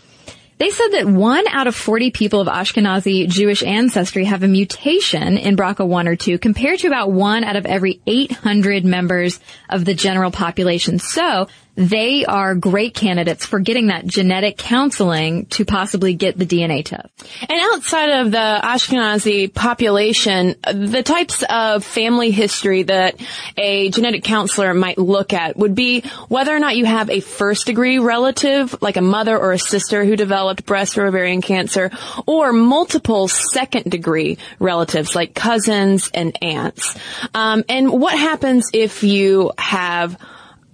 They 0.59 0.69
said 0.69 0.89
that 0.91 1.07
one 1.07 1.45
out 1.49 1.67
of 1.67 1.75
40 1.75 2.11
people 2.11 2.39
of 2.39 2.47
Ashkenazi 2.47 3.27
Jewish 3.27 3.63
ancestry 3.63 4.25
have 4.25 4.43
a 4.43 4.47
mutation 4.47 5.37
in 5.37 5.57
BRCA1 5.57 6.07
or 6.07 6.15
2 6.15 6.37
compared 6.37 6.79
to 6.79 6.87
about 6.87 7.11
one 7.11 7.43
out 7.43 7.55
of 7.55 7.65
every 7.65 8.01
800 8.05 8.85
members 8.85 9.39
of 9.69 9.85
the 9.85 9.93
general 9.93 10.31
population. 10.31 10.99
So 10.99 11.47
they 11.75 12.23
are 12.25 12.53
great 12.53 12.93
candidates 12.93 13.45
for 13.45 13.59
getting 13.59 13.87
that 13.87 14.05
genetic 14.05 14.57
counseling 14.57 15.45
to 15.47 15.65
possibly 15.65 16.13
get 16.13 16.37
the 16.37 16.45
DNA 16.45 16.85
test. 16.85 17.09
And 17.41 17.59
outside 17.59 18.21
of 18.21 18.31
the 18.31 18.59
Ashkenazi 18.63 19.51
population, 19.51 20.55
the 20.71 21.01
types 21.03 21.43
of 21.49 21.83
family 21.83 22.31
history 22.31 22.83
that 22.83 23.19
a 23.57 23.89
genetic 23.89 24.23
counselor 24.23 24.73
might 24.73 24.99
look 24.99 25.33
at 25.33 25.57
would 25.57 25.73
be 25.73 26.01
whether 26.27 26.55
or 26.55 26.59
not 26.59 26.77
you 26.77 26.85
have 26.85 27.09
a 27.09 27.21
first 27.21 27.65
degree 27.65 27.97
relative, 27.97 28.79
like 28.81 28.97
a 28.97 29.01
mother 29.01 29.37
or 29.37 29.51
a 29.53 29.59
sister 29.59 30.05
who 30.05 30.15
developed 30.15 30.65
breast 30.65 30.97
or 30.97 31.07
ovarian 31.07 31.41
cancer, 31.41 31.89
or 32.27 32.53
multiple 32.53 33.27
second 33.27 33.89
degree 33.89 34.37
relatives, 34.59 35.15
like 35.15 35.33
cousins 35.33 36.11
and 36.13 36.37
aunts. 36.43 36.95
Um, 37.33 37.63
and 37.67 37.91
what 37.91 38.17
happens 38.17 38.69
if 38.73 39.03
you 39.03 39.51
have 39.57 40.17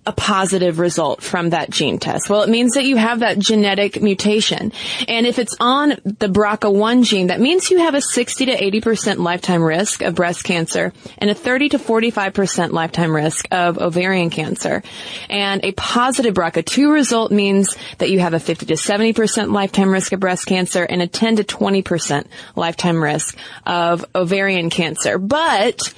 a 0.06 0.12
positive 0.12 0.80
result 0.80 1.22
from 1.22 1.52
that 1.52 1.70
gene 1.70 2.00
test? 2.00 2.30
Well, 2.30 2.42
it 2.42 2.50
means 2.50 2.74
that 2.74 2.86
you 2.86 2.98
have 2.98 3.20
that 3.20 3.40
genetic 3.40 4.02
mutation. 4.02 4.72
And 5.08 5.28
if 5.28 5.40
it's 5.40 5.56
on 5.60 5.90
the 6.04 6.28
BRCA1 6.28 7.04
gene, 7.04 7.28
that 7.28 7.40
means 7.40 7.70
you 7.70 7.80
have 7.80 7.96
a 7.96 8.02
60 8.02 8.46
to 8.48 8.56
80% 8.56 9.18
lifetime 9.18 9.62
risk 9.62 10.02
of 10.02 10.16
breast 10.16 10.44
cancer 10.44 10.94
and 11.18 11.30
a 11.30 11.34
30 11.34 11.70
to 11.70 11.80
45% 11.80 12.72
lifetime 12.72 13.16
risk 13.16 13.48
of 13.52 13.78
ovarian 13.78 14.30
cancer. 14.30 14.84
And 15.30 15.64
a 15.64 15.72
positive 15.74 16.34
BRCA2 16.34 16.92
result 16.92 17.32
means 17.32 17.76
that 17.98 18.10
you 18.10 18.20
have 18.20 18.34
a 18.34 18.40
50 18.40 18.68
to 18.68 18.76
70% 18.76 19.52
lifetime 19.52 19.92
risk 19.92 20.14
of 20.14 20.20
breast 20.20 20.46
cancer 20.46 20.84
and 20.84 21.02
a 21.02 21.08
10 21.08 21.38
to 21.38 21.44
20% 21.44 22.26
lifetime 22.56 23.04
risk 23.04 23.38
of 23.66 24.06
ovarian 24.16 24.70
cancer. 24.70 25.18
But 25.18 25.94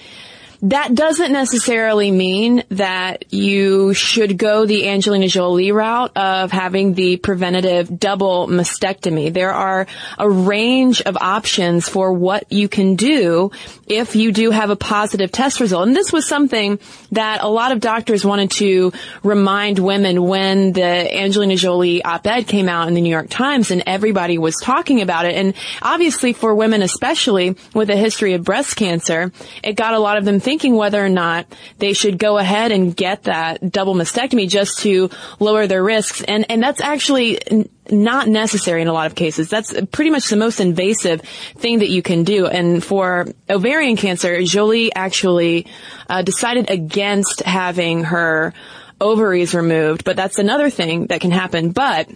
that 0.64 0.94
doesn't 0.94 1.32
necessarily 1.32 2.12
mean 2.12 2.64
that 2.70 3.34
you 3.34 3.96
should 3.96 4.38
go 4.38 4.68
the 4.68 4.90
Angelina 4.90 5.28
Jolie 5.28 5.72
route 5.72 6.16
of 6.16 6.52
having 6.52 6.94
the 6.94 7.18
preventative 7.18 8.00
double 8.00 8.48
mastectomy. 8.48 9.34
There 9.34 9.52
are 9.52 9.88
a 10.20 10.30
range 10.30 11.02
of 11.02 11.18
options 11.18 11.90
for 11.90 12.14
what 12.14 12.52
you 12.52 12.70
can 12.70 12.96
do 12.96 13.50
if 13.88 14.16
you 14.16 14.32
do 14.32 14.52
have 14.52 14.70
a 14.70 14.76
positive 14.76 15.32
test 15.32 15.60
result. 15.60 15.88
And 15.88 15.96
this 15.96 16.14
was 16.14 16.28
something 16.28 16.80
that 17.12 17.42
a 17.42 17.50
lot 17.50 17.72
of 17.72 17.80
doctors 17.80 18.24
wanted 18.24 18.52
to 18.52 18.94
remind 19.24 19.80
women 19.80 20.22
when 20.22 20.74
the 20.74 20.84
Angelina 20.84 21.56
Jolie 21.56 22.04
op-ed 22.04 22.48
came 22.48 22.70
out 22.70 22.88
in 22.88 22.94
the 22.94 23.02
New 23.02 23.10
York 23.10 23.30
Times 23.30 23.72
and 23.72 23.82
everybody 23.88 24.38
was 24.38 24.56
talking 24.58 25.02
about 25.02 25.26
it. 25.26 25.34
And 25.34 25.56
obviously 25.82 26.34
for 26.34 26.54
women, 26.54 26.84
especially 26.84 27.56
with 27.74 27.90
a 27.90 27.96
history 27.96 28.34
of 28.34 28.44
breast 28.44 28.76
cancer, 28.76 29.32
it 29.64 29.74
got 29.74 29.96
a 29.96 30.00
lot 30.00 30.20
of 30.20 30.26
them 30.26 30.40
thinking 30.40 30.51
thinking 30.52 30.76
whether 30.76 31.02
or 31.02 31.08
not 31.08 31.46
they 31.78 31.94
should 31.94 32.18
go 32.18 32.38
ahead 32.38 32.74
and 32.74 32.94
get 32.94 33.24
that 33.24 33.72
double 33.72 33.96
mastectomy 33.96 34.50
just 34.50 34.80
to 34.80 35.10
lower 35.40 35.66
their 35.66 35.82
risks. 35.82 36.22
And, 36.24 36.46
and 36.50 36.62
that's 36.62 36.82
actually 36.82 37.40
not 37.90 38.28
necessary 38.28 38.82
in 38.82 38.90
a 38.90 38.92
lot 38.92 39.08
of 39.08 39.16
cases. 39.16 39.50
That's 39.50 39.74
pretty 39.94 40.10
much 40.10 40.28
the 40.28 40.36
most 40.36 40.60
invasive 40.60 41.22
thing 41.56 41.80
that 41.80 41.88
you 41.88 42.02
can 42.02 42.26
do. 42.26 42.48
And 42.48 42.84
for 42.84 43.30
ovarian 43.50 43.96
cancer, 43.96 44.44
Jolie 44.44 44.94
actually 44.94 45.68
uh, 46.10 46.22
decided 46.22 46.70
against 46.70 47.42
having 47.44 48.04
her 48.04 48.54
ovaries 49.00 49.56
removed, 49.56 50.04
but 50.04 50.18
that's 50.18 50.38
another 50.38 50.70
thing 50.70 51.08
that 51.08 51.22
can 51.22 51.32
happen. 51.32 51.72
But 51.72 52.10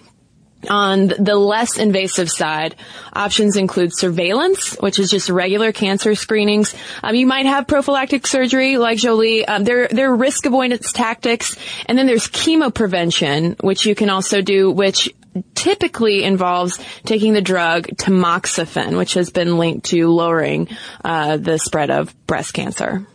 on 0.70 1.08
the 1.08 1.36
less 1.36 1.78
invasive 1.78 2.30
side, 2.30 2.76
options 3.14 3.56
include 3.58 3.96
surveillance, 3.96 4.76
which 4.80 5.00
is 5.00 5.10
just 5.10 5.30
regular 5.30 5.72
cancer 5.72 6.16
screenings. 6.16 6.76
Um, 7.04 7.16
you 7.16 7.28
might 7.28 7.46
have 7.46 7.68
prophylactic 7.68 8.28
surgery, 8.28 8.78
like 8.78 8.98
Jolie. 8.98 9.46
Um, 9.46 9.64
there, 9.64 9.88
there 9.88 10.12
are 10.12 10.16
risk 10.16 10.46
avoidance 10.46 10.92
tactics, 10.92 11.58
and 11.88 11.98
then 11.98 12.08
there's 12.08 12.28
chemo 12.28 12.74
prevention, 12.74 13.56
which 13.62 13.86
you 13.86 13.96
can 13.96 14.10
also 14.10 14.42
do, 14.42 14.72
which 14.72 15.10
typically 15.54 16.24
involves 16.24 16.80
taking 17.04 17.34
the 17.34 17.42
drug 17.42 17.88
tamoxifen, 17.88 18.98
which 18.98 19.16
has 19.16 19.30
been 19.30 19.58
linked 19.58 19.88
to 19.88 20.08
lowering 20.08 20.70
uh, 21.04 21.38
the 21.38 21.58
spread 21.58 21.90
of 21.90 22.16
breast 22.26 22.54
cancer. 22.54 23.06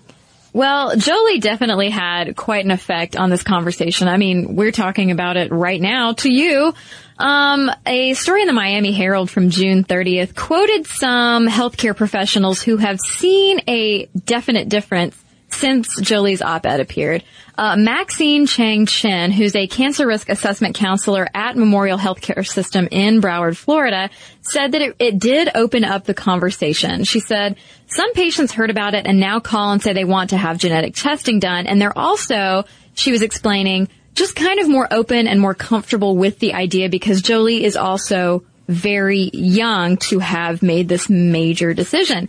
Well, 0.53 0.97
Jolie 0.97 1.39
definitely 1.39 1.91
had 1.91 2.37
quite 2.37 2.65
an 2.65 2.71
effect 2.71 3.17
on 3.17 3.31
this 3.31 3.43
conversation. 3.43 4.09
I 4.09 4.17
mean, 4.17 4.57
we're 4.57 4.73
talking 4.73 5.11
about 5.11 5.37
it 5.37 5.53
right 5.53 5.81
now 5.81 6.13
to 6.15 6.33
you. 6.33 6.75
Um, 7.19 7.71
a 7.87 8.15
story 8.15 8.41
in 8.41 8.47
the 8.47 8.55
Miami 8.55 8.93
Herald 8.93 9.31
from 9.31 9.51
June 9.51 9.85
30th 9.85 10.35
quoted 10.35 10.87
some 10.87 11.47
healthcare 11.47 11.95
professionals 11.95 12.63
who 12.63 12.79
have 12.79 12.99
seen 12.99 13.61
a 13.69 14.07
definite 14.25 14.69
difference 14.69 15.15
since 15.61 16.01
Jolie's 16.01 16.43
op-ed 16.43 16.81
appeared. 16.81 17.23
Uh, 17.57 17.77
Maxine 17.77 18.47
Chang 18.47 18.87
Chin, 18.87 19.31
who's 19.31 19.55
a 19.55 19.67
cancer 19.67 20.07
risk 20.07 20.31
assessment 20.31 20.75
counselor 20.75 21.29
at 21.35 21.57
Memorial 21.57 21.99
Healthcare 21.99 22.47
System 22.47 22.89
in 22.91 23.21
Broward, 23.21 23.57
Florida, 23.57 24.09
said 24.41 24.73
that 24.73 24.81
it, 24.81 24.97
it 24.99 25.19
did 25.19 25.51
open 25.55 25.85
up 25.85 26.05
the 26.05 26.15
conversation. 26.15 27.05
She 27.05 27.21
said, 27.21 27.57
some 27.87 28.15
patients 28.15 28.53
heard 28.53 28.71
about 28.71 28.95
it 28.95 29.07
and 29.07 29.21
now 29.21 29.41
call 29.41 29.73
and 29.73 29.83
say 29.83 29.93
they 29.93 30.05
want 30.05 30.31
to 30.31 30.39
have 30.39 30.57
genetic 30.57 30.95
testing 30.95 31.39
done. 31.39 31.67
And 31.67 31.81
they're 31.81 31.97
also, 31.97 32.65
she 32.95 33.13
was 33.13 33.21
explaining, 33.21 33.89
just 34.15 34.35
kind 34.35 34.59
of 34.61 34.69
more 34.69 34.89
open 34.91 35.29
and 35.29 35.41
more 35.41 35.55
comfortable 35.55 36.17
with 36.17 36.39
the 36.39 36.55
idea 36.55 36.89
because 36.89 37.21
Jolie 37.21 37.65
is 37.65 37.77
also 37.77 38.43
very 38.69 39.31
young 39.35 39.97
to 39.97 40.21
have 40.21 40.63
made 40.63 40.89
this 40.89 41.11
major 41.11 41.75
decision. 41.75 42.29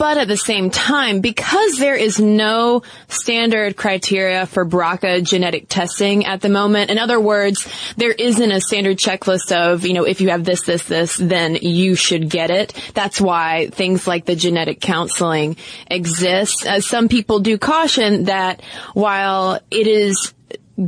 But 0.00 0.16
at 0.16 0.28
the 0.28 0.36
same 0.38 0.70
time, 0.70 1.20
because 1.20 1.76
there 1.76 1.94
is 1.94 2.18
no 2.18 2.84
standard 3.08 3.76
criteria 3.76 4.46
for 4.46 4.64
BRCA 4.64 5.22
genetic 5.22 5.66
testing 5.68 6.24
at 6.24 6.40
the 6.40 6.48
moment, 6.48 6.90
in 6.90 6.96
other 6.96 7.20
words, 7.20 7.68
there 7.98 8.10
isn't 8.10 8.50
a 8.50 8.62
standard 8.62 8.96
checklist 8.96 9.52
of, 9.52 9.84
you 9.84 9.92
know, 9.92 10.04
if 10.04 10.22
you 10.22 10.30
have 10.30 10.42
this, 10.42 10.62
this, 10.62 10.84
this, 10.84 11.18
then 11.18 11.54
you 11.56 11.96
should 11.96 12.30
get 12.30 12.50
it. 12.50 12.72
That's 12.94 13.20
why 13.20 13.68
things 13.72 14.06
like 14.06 14.24
the 14.24 14.36
genetic 14.36 14.80
counseling 14.80 15.56
exist. 15.90 16.66
As 16.66 16.86
some 16.86 17.10
people 17.10 17.40
do 17.40 17.58
caution 17.58 18.24
that 18.24 18.62
while 18.94 19.60
it 19.70 19.86
is 19.86 20.32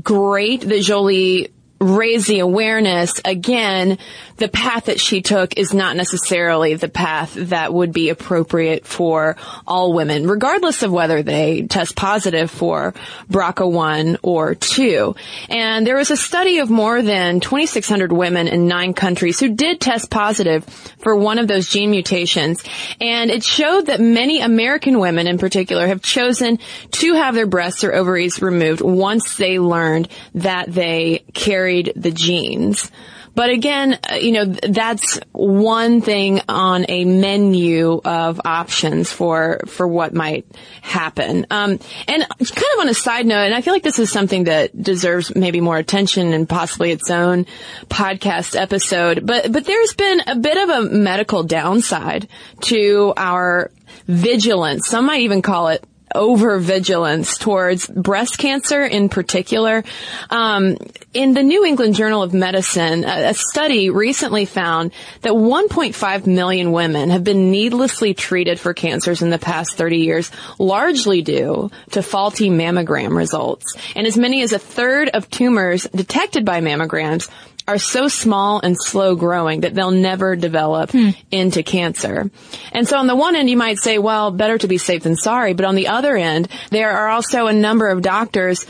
great 0.03 0.63
that 0.63 0.81
Jolie 0.81 1.53
raise 1.83 2.27
the 2.27 2.39
awareness, 2.39 3.21
again, 3.25 3.99
the 4.37 4.49
path 4.49 4.87
that 4.87 5.01
she 5.01 5.23
took 5.23 5.57
is 5.57 5.73
not 5.75 5.97
necessarily 5.97 6.75
the 6.75 6.89
path 6.89 7.35
that 7.35 7.73
would 7.73 7.93
be 7.93 8.09
appropriate 8.09 8.87
for 8.87 9.37
all 9.67 9.93
women, 9.93 10.27
regardless 10.27 10.83
of 10.83 10.93
whether 10.93 11.23
they 11.23 11.63
test 11.63 11.97
positive 11.97 12.51
for 12.51 12.95
BRCA1 13.31 14.19
or 14.23 14.55
2. 14.55 15.15
And 15.49 15.87
there 15.87 15.97
was 15.97 16.11
a 16.11 16.17
study 16.17 16.59
of 16.59 16.71
more 16.71 17.03
than 17.03 17.41
2,600 17.41 18.13
women 18.13 18.49
in 18.49 18.69
nine 18.69 18.95
countries 18.95 19.39
who 19.41 19.55
did 19.55 19.81
test 19.81 20.11
positive 20.11 20.65
for 20.99 21.17
one 21.17 21.39
of 21.39 21.49
those 21.49 21.69
gene 21.69 21.91
mutations. 21.91 22.63
And 23.01 23.31
it 23.31 23.45
showed 23.45 23.87
that 23.87 24.01
many 24.01 24.41
American 24.41 24.99
women 24.99 25.27
in 25.27 25.39
particular 25.39 25.87
have 25.87 26.03
chosen 26.03 26.59
to 26.93 27.15
have 27.15 27.35
their 27.35 27.47
breasts 27.47 27.85
or 27.85 27.93
ovaries 27.93 28.41
removed 28.41 28.81
once 28.81 29.37
they 29.37 29.59
learned 29.59 30.09
that 30.35 30.73
they 30.73 31.25
carried 31.35 31.93
the 31.97 32.11
genes. 32.11 32.91
But 33.35 33.51
again, 33.51 33.99
uh, 34.11 34.17
you 34.17 34.33
know, 34.33 34.45
that's 34.45 35.19
one 35.33 36.01
thing 36.01 36.41
on 36.49 36.85
a 36.89 37.05
menu 37.05 38.01
of 38.05 38.41
options 38.45 39.11
for, 39.11 39.61
for 39.67 39.87
what 39.87 40.15
might 40.15 40.47
happen. 40.83 41.47
Um, 41.51 41.79
and 42.09 42.29
kind 42.29 42.73
of 42.75 42.81
on 42.81 42.89
a 42.89 42.95
side 42.95 43.27
note, 43.27 43.45
and 43.45 43.55
I 43.55 43.63
feel 43.63 43.73
like 43.73 43.83
this 43.83 43.99
is 43.99 44.11
something 44.11 44.45
that 44.45 44.81
deserves 44.81 45.35
maybe 45.35 45.61
more 45.61 45.79
attention 45.79 46.33
and 46.33 46.49
possibly 46.49 46.91
its 46.91 47.11
own 47.11 47.47
podcast 47.89 48.59
episode, 48.61 49.25
but, 49.27 49.51
but 49.51 49.65
there's 49.65 49.95
been 49.95 50.21
a 50.27 50.37
bit 50.37 50.57
of 50.57 50.69
a 50.69 50.83
medical 50.91 51.43
downside 51.43 52.29
to 52.63 53.15
our 53.17 53.71
vigilance. 54.07 54.89
Some 54.89 55.07
might 55.07 55.23
even 55.23 55.43
call 55.43 55.69
it 55.69 55.85
over 56.15 56.59
vigilance 56.59 57.39
towards 57.39 57.87
breast 57.87 58.39
cancer 58.39 58.85
in 58.85 59.09
particular. 59.09 59.85
Um, 60.31 60.77
in 61.13 61.35
the 61.35 61.43
New 61.43 61.65
England 61.65 61.95
Journal 61.95 62.23
of 62.23 62.33
Medicine, 62.33 63.05
a, 63.05 63.31
a 63.31 63.35
study 63.35 63.91
recently 63.91 64.45
found 64.45 64.93
that 65.23 65.33
1.5 65.33 66.27
million 66.27 66.73
women 66.73 67.11
have 67.11 67.25
been 67.25 67.51
needlessly 67.51 68.15
treated 68.15 68.59
for 68.59 68.75
cancers 68.75 69.23
in 69.23 69.31
the 69.31 69.39
past 69.39 69.77
30 69.77 69.99
years, 69.99 70.31
largely 70.59 71.23
due 71.23 71.71
to 71.91 72.03
faulty 72.03 72.51
mammogram 72.51 73.17
results. 73.17 73.77
And 73.95 74.07
as 74.07 74.17
many 74.17 74.43
as 74.43 74.53
a 74.53 74.59
third 74.59 75.09
of 75.11 75.31
tumors 75.31 75.85
detected 75.95 76.45
by 76.45 76.61
mammograms 76.61 77.29
are 77.67 77.79
so 77.79 78.09
small 78.09 78.61
and 78.61 78.77
slow 78.79 79.15
growing 79.15 79.61
that 79.61 79.75
they'll 79.75 79.91
never 79.91 80.37
develop 80.37 80.91
hmm. 80.91 81.11
into 81.31 81.63
cancer. 81.63 82.31
And 82.73 82.89
so 82.89 82.99
on 82.99 83.07
the 83.07 83.17
one 83.17 83.37
end, 83.37 83.49
you 83.49 83.57
might 83.57 83.79
say, 83.79 83.99
well, 83.99 84.31
better 84.31 84.59
to 84.59 84.69
be 84.69 84.79
safe 84.79 85.03
than 85.03 85.17
sorry. 85.17 85.55
But 85.55 85.67
on 85.67 85.75
the 85.75 85.89
other 85.89 86.17
end, 86.17 86.49
there 86.71 86.91
are 86.91 87.09
also 87.09 87.47
a 87.47 87.53
number 87.53 87.89
of 87.89 88.03
doctors 88.03 88.67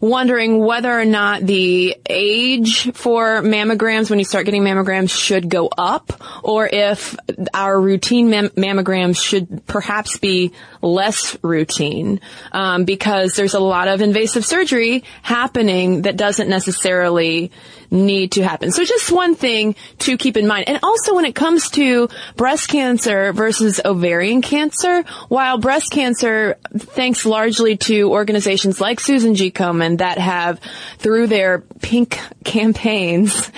wondering 0.00 0.58
whether 0.58 0.92
or 0.92 1.04
not 1.04 1.42
the 1.42 1.96
age 2.08 2.92
for 2.92 3.42
mammograms 3.42 4.10
when 4.10 4.18
you 4.18 4.24
start 4.24 4.44
getting 4.44 4.62
mammograms 4.62 5.10
should 5.10 5.48
go 5.48 5.68
up 5.68 6.12
or 6.42 6.66
if 6.66 7.16
our 7.54 7.80
routine 7.80 8.30
mam- 8.30 8.50
mammograms 8.50 9.22
should 9.22 9.66
perhaps 9.66 10.18
be 10.18 10.52
less 10.86 11.36
routine 11.42 12.20
um, 12.52 12.84
because 12.84 13.34
there's 13.34 13.54
a 13.54 13.60
lot 13.60 13.88
of 13.88 14.00
invasive 14.00 14.44
surgery 14.44 15.04
happening 15.22 16.02
that 16.02 16.16
doesn't 16.16 16.48
necessarily 16.48 17.50
need 17.90 18.32
to 18.32 18.42
happen. 18.42 18.72
So 18.72 18.84
just 18.84 19.10
one 19.12 19.34
thing 19.34 19.76
to 20.00 20.16
keep 20.16 20.36
in 20.36 20.46
mind. 20.46 20.68
And 20.68 20.80
also 20.82 21.14
when 21.14 21.24
it 21.24 21.34
comes 21.34 21.70
to 21.70 22.08
breast 22.36 22.68
cancer 22.68 23.32
versus 23.32 23.80
ovarian 23.84 24.42
cancer, 24.42 25.02
while 25.28 25.58
breast 25.58 25.90
cancer, 25.90 26.56
thanks 26.76 27.24
largely 27.24 27.76
to 27.78 28.10
organizations 28.10 28.80
like 28.80 29.00
Susan 29.00 29.34
G. 29.34 29.50
Komen 29.50 29.98
that 29.98 30.18
have, 30.18 30.60
through 30.98 31.28
their 31.28 31.60
pink 31.80 32.18
campaigns, 32.44 33.50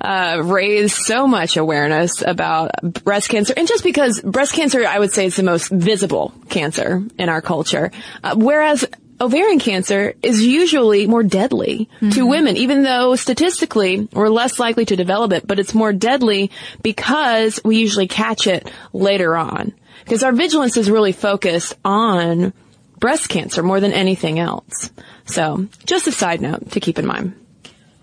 uh, 0.00 0.40
raised 0.44 0.96
so 0.96 1.26
much 1.26 1.56
awareness 1.56 2.22
about 2.22 2.70
breast 2.82 3.28
cancer. 3.28 3.54
And 3.56 3.68
just 3.68 3.84
because 3.84 4.20
breast 4.20 4.54
cancer, 4.54 4.86
I 4.86 4.98
would 4.98 5.12
say, 5.12 5.26
is 5.26 5.36
the 5.36 5.42
most 5.42 5.70
visible 5.70 6.32
cancer 6.48 6.73
in 6.78 7.28
our 7.28 7.40
culture. 7.40 7.90
Uh, 8.22 8.34
whereas 8.36 8.84
ovarian 9.20 9.58
cancer 9.58 10.14
is 10.22 10.44
usually 10.44 11.06
more 11.06 11.22
deadly 11.22 11.88
to 12.12 12.26
women, 12.26 12.56
even 12.56 12.82
though 12.82 13.14
statistically 13.16 14.08
we're 14.12 14.28
less 14.28 14.58
likely 14.58 14.84
to 14.84 14.96
develop 14.96 15.32
it, 15.32 15.46
but 15.46 15.58
it's 15.58 15.74
more 15.74 15.92
deadly 15.92 16.50
because 16.82 17.60
we 17.64 17.78
usually 17.78 18.08
catch 18.08 18.46
it 18.46 18.70
later 18.92 19.36
on. 19.36 19.72
Because 20.02 20.22
our 20.22 20.32
vigilance 20.32 20.76
is 20.76 20.90
really 20.90 21.12
focused 21.12 21.76
on 21.84 22.52
breast 22.98 23.28
cancer 23.28 23.62
more 23.62 23.80
than 23.80 23.92
anything 23.92 24.38
else. 24.38 24.90
So, 25.26 25.68
just 25.86 26.06
a 26.06 26.12
side 26.12 26.42
note 26.42 26.72
to 26.72 26.80
keep 26.80 26.98
in 26.98 27.06
mind. 27.06 27.34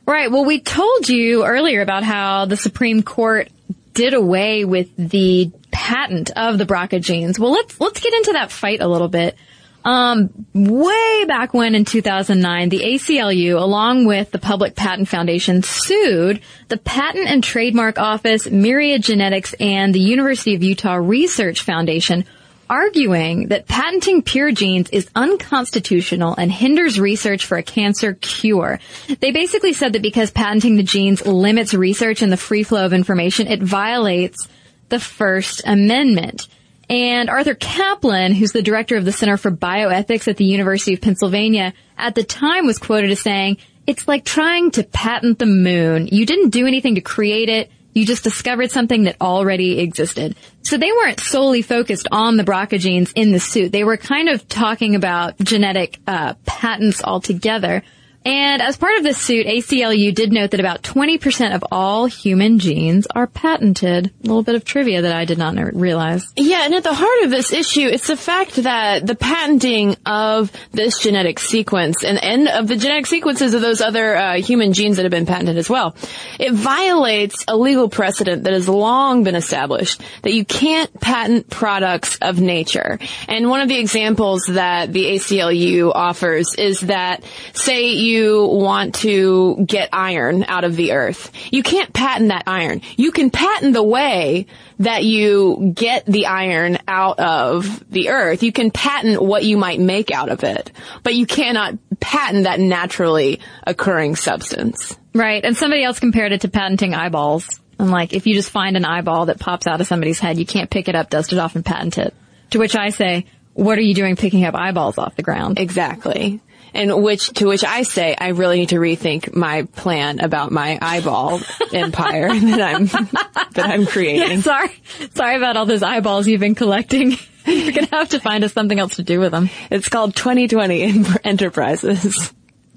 Right. 0.05 0.31
Well, 0.31 0.45
we 0.45 0.59
told 0.61 1.07
you 1.07 1.45
earlier 1.45 1.81
about 1.81 2.03
how 2.03 2.45
the 2.45 2.57
Supreme 2.57 3.03
Court 3.03 3.49
did 3.93 4.13
away 4.13 4.65
with 4.65 4.89
the 4.97 5.51
patent 5.71 6.31
of 6.31 6.57
the 6.57 6.65
BRCA 6.65 7.01
genes. 7.01 7.39
Well, 7.39 7.51
let's 7.51 7.79
let's 7.79 7.99
get 7.99 8.13
into 8.13 8.33
that 8.33 8.51
fight 8.51 8.81
a 8.81 8.87
little 8.87 9.09
bit. 9.09 9.35
Um, 9.83 10.45
way 10.53 11.25
back 11.25 11.55
when 11.55 11.73
in 11.73 11.85
2009, 11.85 12.69
the 12.69 12.81
ACLU, 12.81 13.59
along 13.59 14.05
with 14.05 14.29
the 14.29 14.37
Public 14.37 14.75
Patent 14.75 15.07
Foundation, 15.07 15.63
sued 15.63 16.41
the 16.67 16.77
Patent 16.77 17.27
and 17.27 17.43
Trademark 17.43 17.97
Office, 17.97 18.47
Myriad 18.47 19.01
Genetics, 19.01 19.53
and 19.59 19.93
the 19.93 19.99
University 19.99 20.53
of 20.53 20.61
Utah 20.61 20.95
Research 20.95 21.61
Foundation 21.61 22.25
arguing 22.71 23.49
that 23.49 23.67
patenting 23.67 24.21
pure 24.21 24.51
genes 24.51 24.89
is 24.91 25.09
unconstitutional 25.13 26.33
and 26.37 26.49
hinders 26.49 26.99
research 26.99 27.45
for 27.45 27.57
a 27.57 27.63
cancer 27.63 28.13
cure. 28.13 28.79
They 29.19 29.31
basically 29.31 29.73
said 29.73 29.93
that 29.93 30.01
because 30.01 30.31
patenting 30.31 30.77
the 30.77 30.83
genes 30.83 31.25
limits 31.25 31.73
research 31.73 32.21
and 32.21 32.31
the 32.31 32.37
free 32.37 32.63
flow 32.63 32.85
of 32.85 32.93
information, 32.93 33.47
it 33.47 33.61
violates 33.61 34.47
the 34.87 35.01
First 35.01 35.61
Amendment. 35.65 36.47
And 36.89 37.29
Arthur 37.29 37.55
Caplan, 37.55 38.33
who's 38.33 38.53
the 38.53 38.61
director 38.61 38.95
of 38.95 39.03
the 39.03 39.11
Center 39.11 39.35
for 39.35 39.51
Bioethics 39.51 40.29
at 40.29 40.37
the 40.37 40.45
University 40.45 40.93
of 40.93 41.01
Pennsylvania, 41.01 41.73
at 41.97 42.15
the 42.15 42.23
time 42.23 42.65
was 42.65 42.79
quoted 42.79 43.11
as 43.11 43.19
saying, 43.19 43.57
it's 43.85 44.07
like 44.07 44.23
trying 44.23 44.71
to 44.71 44.83
patent 44.83 45.39
the 45.39 45.45
moon. 45.45 46.07
You 46.07 46.25
didn't 46.25 46.51
do 46.51 46.67
anything 46.67 46.95
to 46.95 47.01
create 47.01 47.49
it. 47.49 47.69
You 47.93 48.05
just 48.05 48.23
discovered 48.23 48.71
something 48.71 49.03
that 49.03 49.17
already 49.19 49.79
existed. 49.79 50.35
So 50.63 50.77
they 50.77 50.91
weren't 50.91 51.19
solely 51.19 51.61
focused 51.61 52.07
on 52.11 52.37
the 52.37 52.43
BRCA 52.43 52.79
genes 52.79 53.11
in 53.13 53.31
the 53.31 53.39
suit. 53.39 53.71
They 53.71 53.83
were 53.83 53.97
kind 53.97 54.29
of 54.29 54.47
talking 54.47 54.95
about 54.95 55.37
genetic 55.39 55.99
uh, 56.07 56.35
patents 56.45 57.03
altogether. 57.03 57.83
And 58.23 58.61
as 58.61 58.77
part 58.77 58.97
of 58.97 59.03
this 59.03 59.17
suit, 59.17 59.47
ACLU 59.47 60.13
did 60.13 60.31
note 60.31 60.51
that 60.51 60.59
about 60.59 60.83
20% 60.83 61.55
of 61.55 61.63
all 61.71 62.05
human 62.05 62.59
genes 62.59 63.07
are 63.15 63.25
patented. 63.25 64.07
A 64.07 64.27
little 64.27 64.43
bit 64.43 64.53
of 64.53 64.63
trivia 64.63 65.01
that 65.01 65.13
I 65.13 65.25
did 65.25 65.39
not 65.39 65.55
realize. 65.75 66.31
Yeah, 66.35 66.65
and 66.65 66.75
at 66.75 66.83
the 66.83 66.93
heart 66.93 67.23
of 67.23 67.31
this 67.31 67.51
issue, 67.51 67.87
it's 67.87 68.07
the 68.07 68.17
fact 68.17 68.55
that 68.57 69.07
the 69.07 69.15
patenting 69.15 69.95
of 70.05 70.51
this 70.71 70.99
genetic 70.99 71.39
sequence 71.39 72.03
and, 72.03 72.23
and 72.23 72.47
of 72.47 72.67
the 72.67 72.75
genetic 72.75 73.07
sequences 73.07 73.55
of 73.55 73.61
those 73.61 73.81
other 73.81 74.15
uh, 74.15 74.35
human 74.35 74.73
genes 74.73 74.97
that 74.97 75.03
have 75.03 75.11
been 75.11 75.25
patented 75.25 75.57
as 75.57 75.69
well, 75.69 75.95
it 76.39 76.53
violates 76.53 77.43
a 77.47 77.57
legal 77.57 77.89
precedent 77.89 78.43
that 78.43 78.53
has 78.53 78.69
long 78.69 79.23
been 79.23 79.35
established 79.35 80.01
that 80.21 80.33
you 80.33 80.45
can't 80.45 80.99
patent 80.99 81.49
products 81.49 82.17
of 82.21 82.39
nature. 82.39 82.99
And 83.27 83.49
one 83.49 83.61
of 83.61 83.67
the 83.67 83.79
examples 83.79 84.43
that 84.49 84.93
the 84.93 85.05
ACLU 85.05 85.91
offers 85.93 86.53
is 86.55 86.81
that, 86.81 87.23
say 87.53 87.93
you 87.93 88.10
want 88.19 88.95
to 88.95 89.63
get 89.65 89.89
iron 89.93 90.43
out 90.43 90.63
of 90.63 90.75
the 90.75 90.93
earth, 90.93 91.31
you 91.51 91.63
can't 91.63 91.93
patent 91.93 92.29
that 92.29 92.43
iron. 92.47 92.81
You 92.97 93.11
can 93.11 93.29
patent 93.29 93.73
the 93.73 93.83
way 93.83 94.47
that 94.79 95.03
you 95.03 95.73
get 95.75 96.05
the 96.05 96.25
iron 96.25 96.77
out 96.87 97.19
of 97.19 97.83
the 97.89 98.09
earth. 98.09 98.43
You 98.43 98.51
can 98.51 98.71
patent 98.71 99.21
what 99.21 99.43
you 99.43 99.57
might 99.57 99.79
make 99.79 100.11
out 100.11 100.29
of 100.29 100.43
it, 100.43 100.71
but 101.03 101.15
you 101.15 101.25
cannot 101.25 101.77
patent 101.99 102.43
that 102.45 102.59
naturally 102.59 103.39
occurring 103.65 104.15
substance. 104.15 104.97
Right. 105.13 105.43
And 105.43 105.55
somebody 105.55 105.83
else 105.83 105.99
compared 105.99 106.31
it 106.31 106.41
to 106.41 106.47
patenting 106.47 106.93
eyeballs. 106.93 107.59
And 107.77 107.91
like, 107.91 108.13
if 108.13 108.27
you 108.27 108.33
just 108.33 108.49
find 108.49 108.77
an 108.77 108.85
eyeball 108.85 109.27
that 109.27 109.39
pops 109.39 109.67
out 109.67 109.81
of 109.81 109.87
somebody's 109.87 110.19
head, 110.19 110.37
you 110.37 110.45
can't 110.45 110.69
pick 110.69 110.87
it 110.87 110.95
up, 110.95 111.09
dust 111.09 111.33
it 111.33 111.39
off, 111.39 111.55
and 111.55 111.65
patent 111.65 111.97
it. 111.97 112.13
To 112.51 112.59
which 112.59 112.75
I 112.75 112.89
say, 112.89 113.25
what 113.53 113.77
are 113.77 113.81
you 113.81 113.93
doing 113.93 114.15
picking 114.15 114.45
up 114.45 114.55
eyeballs 114.55 114.97
off 114.97 115.15
the 115.15 115.23
ground? 115.23 115.59
Exactly. 115.59 116.41
And 116.73 117.03
which, 117.03 117.29
to 117.33 117.45
which 117.45 117.63
I 117.63 117.83
say, 117.83 118.15
I 118.17 118.29
really 118.29 118.59
need 118.59 118.69
to 118.69 118.77
rethink 118.77 119.35
my 119.35 119.63
plan 119.63 120.19
about 120.19 120.51
my 120.51 120.79
eyeball 120.81 121.41
empire 121.73 122.29
that 122.29 122.61
I'm, 122.61 122.85
that 122.85 123.65
I'm 123.65 123.85
creating. 123.85 124.41
Sorry, 124.51 124.71
sorry 125.13 125.35
about 125.35 125.57
all 125.57 125.65
those 125.65 125.83
eyeballs 125.83 126.27
you've 126.27 126.39
been 126.39 126.55
collecting. 126.55 127.17
You're 127.45 127.71
gonna 127.73 127.87
have 127.91 128.09
to 128.09 128.19
find 128.19 128.43
us 128.43 128.53
something 128.53 128.79
else 128.79 128.95
to 128.97 129.03
do 129.03 129.19
with 129.19 129.31
them. 129.31 129.49
It's 129.69 129.89
called 129.89 130.15
2020 130.15 131.05
Enterprises. 131.23 132.33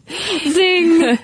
Zing! 0.08 1.18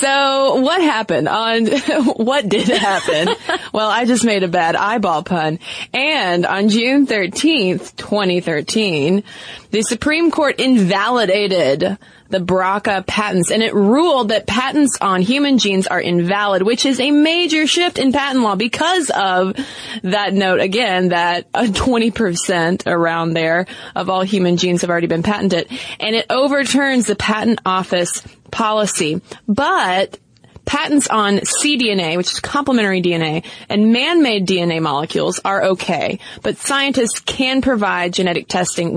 So 0.00 0.56
what 0.56 0.80
happened 0.80 1.28
on, 1.28 1.66
what 2.16 2.48
did 2.48 2.68
happen? 2.68 3.34
well, 3.72 3.88
I 3.90 4.04
just 4.04 4.24
made 4.24 4.42
a 4.42 4.48
bad 4.48 4.76
eyeball 4.76 5.22
pun. 5.22 5.58
And 5.92 6.46
on 6.46 6.68
June 6.68 7.06
13th, 7.06 7.96
2013, 7.96 9.22
the 9.70 9.82
Supreme 9.82 10.30
Court 10.30 10.60
invalidated 10.60 11.98
the 12.34 12.40
BRCA 12.40 13.06
patents 13.06 13.52
and 13.52 13.62
it 13.62 13.72
ruled 13.72 14.30
that 14.30 14.44
patents 14.44 14.98
on 15.00 15.22
human 15.22 15.58
genes 15.58 15.86
are 15.86 16.00
invalid, 16.00 16.62
which 16.62 16.84
is 16.84 16.98
a 16.98 17.12
major 17.12 17.68
shift 17.68 17.96
in 17.96 18.10
patent 18.12 18.42
law 18.42 18.56
because 18.56 19.08
of 19.10 19.56
that 20.02 20.34
note 20.34 20.58
again 20.58 21.10
that 21.10 21.46
uh, 21.54 21.62
20% 21.66 22.88
around 22.88 23.34
there 23.34 23.66
of 23.94 24.10
all 24.10 24.22
human 24.22 24.56
genes 24.56 24.80
have 24.80 24.90
already 24.90 25.06
been 25.06 25.22
patented 25.22 25.70
and 26.00 26.16
it 26.16 26.26
overturns 26.28 27.06
the 27.06 27.14
patent 27.14 27.60
office 27.64 28.20
policy. 28.50 29.20
But 29.46 30.18
patents 30.64 31.06
on 31.06 31.36
cDNA, 31.36 32.16
which 32.16 32.32
is 32.32 32.40
complementary 32.40 33.00
DNA, 33.00 33.44
and 33.68 33.92
man-made 33.92 34.44
DNA 34.44 34.82
molecules 34.82 35.40
are 35.44 35.62
okay, 35.66 36.18
but 36.42 36.56
scientists 36.56 37.20
can 37.20 37.62
provide 37.62 38.12
genetic 38.12 38.48
testing 38.48 38.92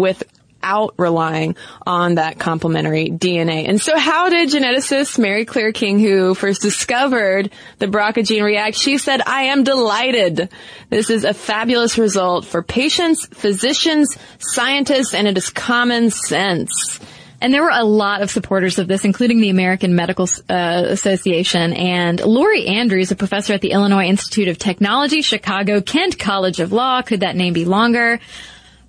without 0.58 0.94
relying 0.98 1.56
on 1.86 2.16
that 2.16 2.40
complementary 2.40 3.10
DNA. 3.10 3.68
And 3.68 3.82
so 3.82 3.98
how 3.98 4.30
did 4.30 4.50
geneticist 4.50 5.20
Mary 5.20 5.46
Claire 5.46 5.72
King, 5.72 6.00
who 6.00 6.34
first 6.34 6.62
discovered 6.62 7.52
the 7.80 7.88
BRCA 7.88 8.26
gene 8.26 8.44
react? 8.44 8.76
She 8.76 8.98
said, 8.98 9.22
I 9.26 9.44
am 9.44 9.64
delighted. 9.64 10.50
This 10.90 11.10
is 11.10 11.24
a 11.24 11.34
fabulous 11.34 11.98
result 11.98 12.46
for 12.46 12.64
patients, 12.64 13.26
physicians, 13.28 14.18
scientists, 14.40 15.14
and 15.14 15.28
it 15.28 15.38
is 15.38 15.50
common 15.50 16.10
sense. 16.10 17.00
And 17.40 17.54
there 17.54 17.62
were 17.62 17.70
a 17.72 17.84
lot 17.84 18.24
of 18.24 18.32
supporters 18.32 18.80
of 18.80 18.88
this, 18.88 19.06
including 19.06 19.42
the 19.42 19.50
American 19.50 19.96
Medical 19.96 20.28
uh, 20.50 20.86
Association. 20.88 21.74
And 21.74 22.20
Lori 22.20 22.66
Andrews, 22.66 23.12
a 23.12 23.16
professor 23.16 23.54
at 23.54 23.62
the 23.62 23.72
Illinois 23.72 24.06
Institute 24.06 24.48
of 24.48 24.58
Technology, 24.58 25.22
Chicago, 25.22 25.80
Kent 25.82 26.18
College 26.18 26.60
of 26.60 26.72
Law, 26.72 27.04
could 27.04 27.20
that 27.20 27.36
name 27.36 27.54
be 27.54 27.66
longer? 27.66 28.20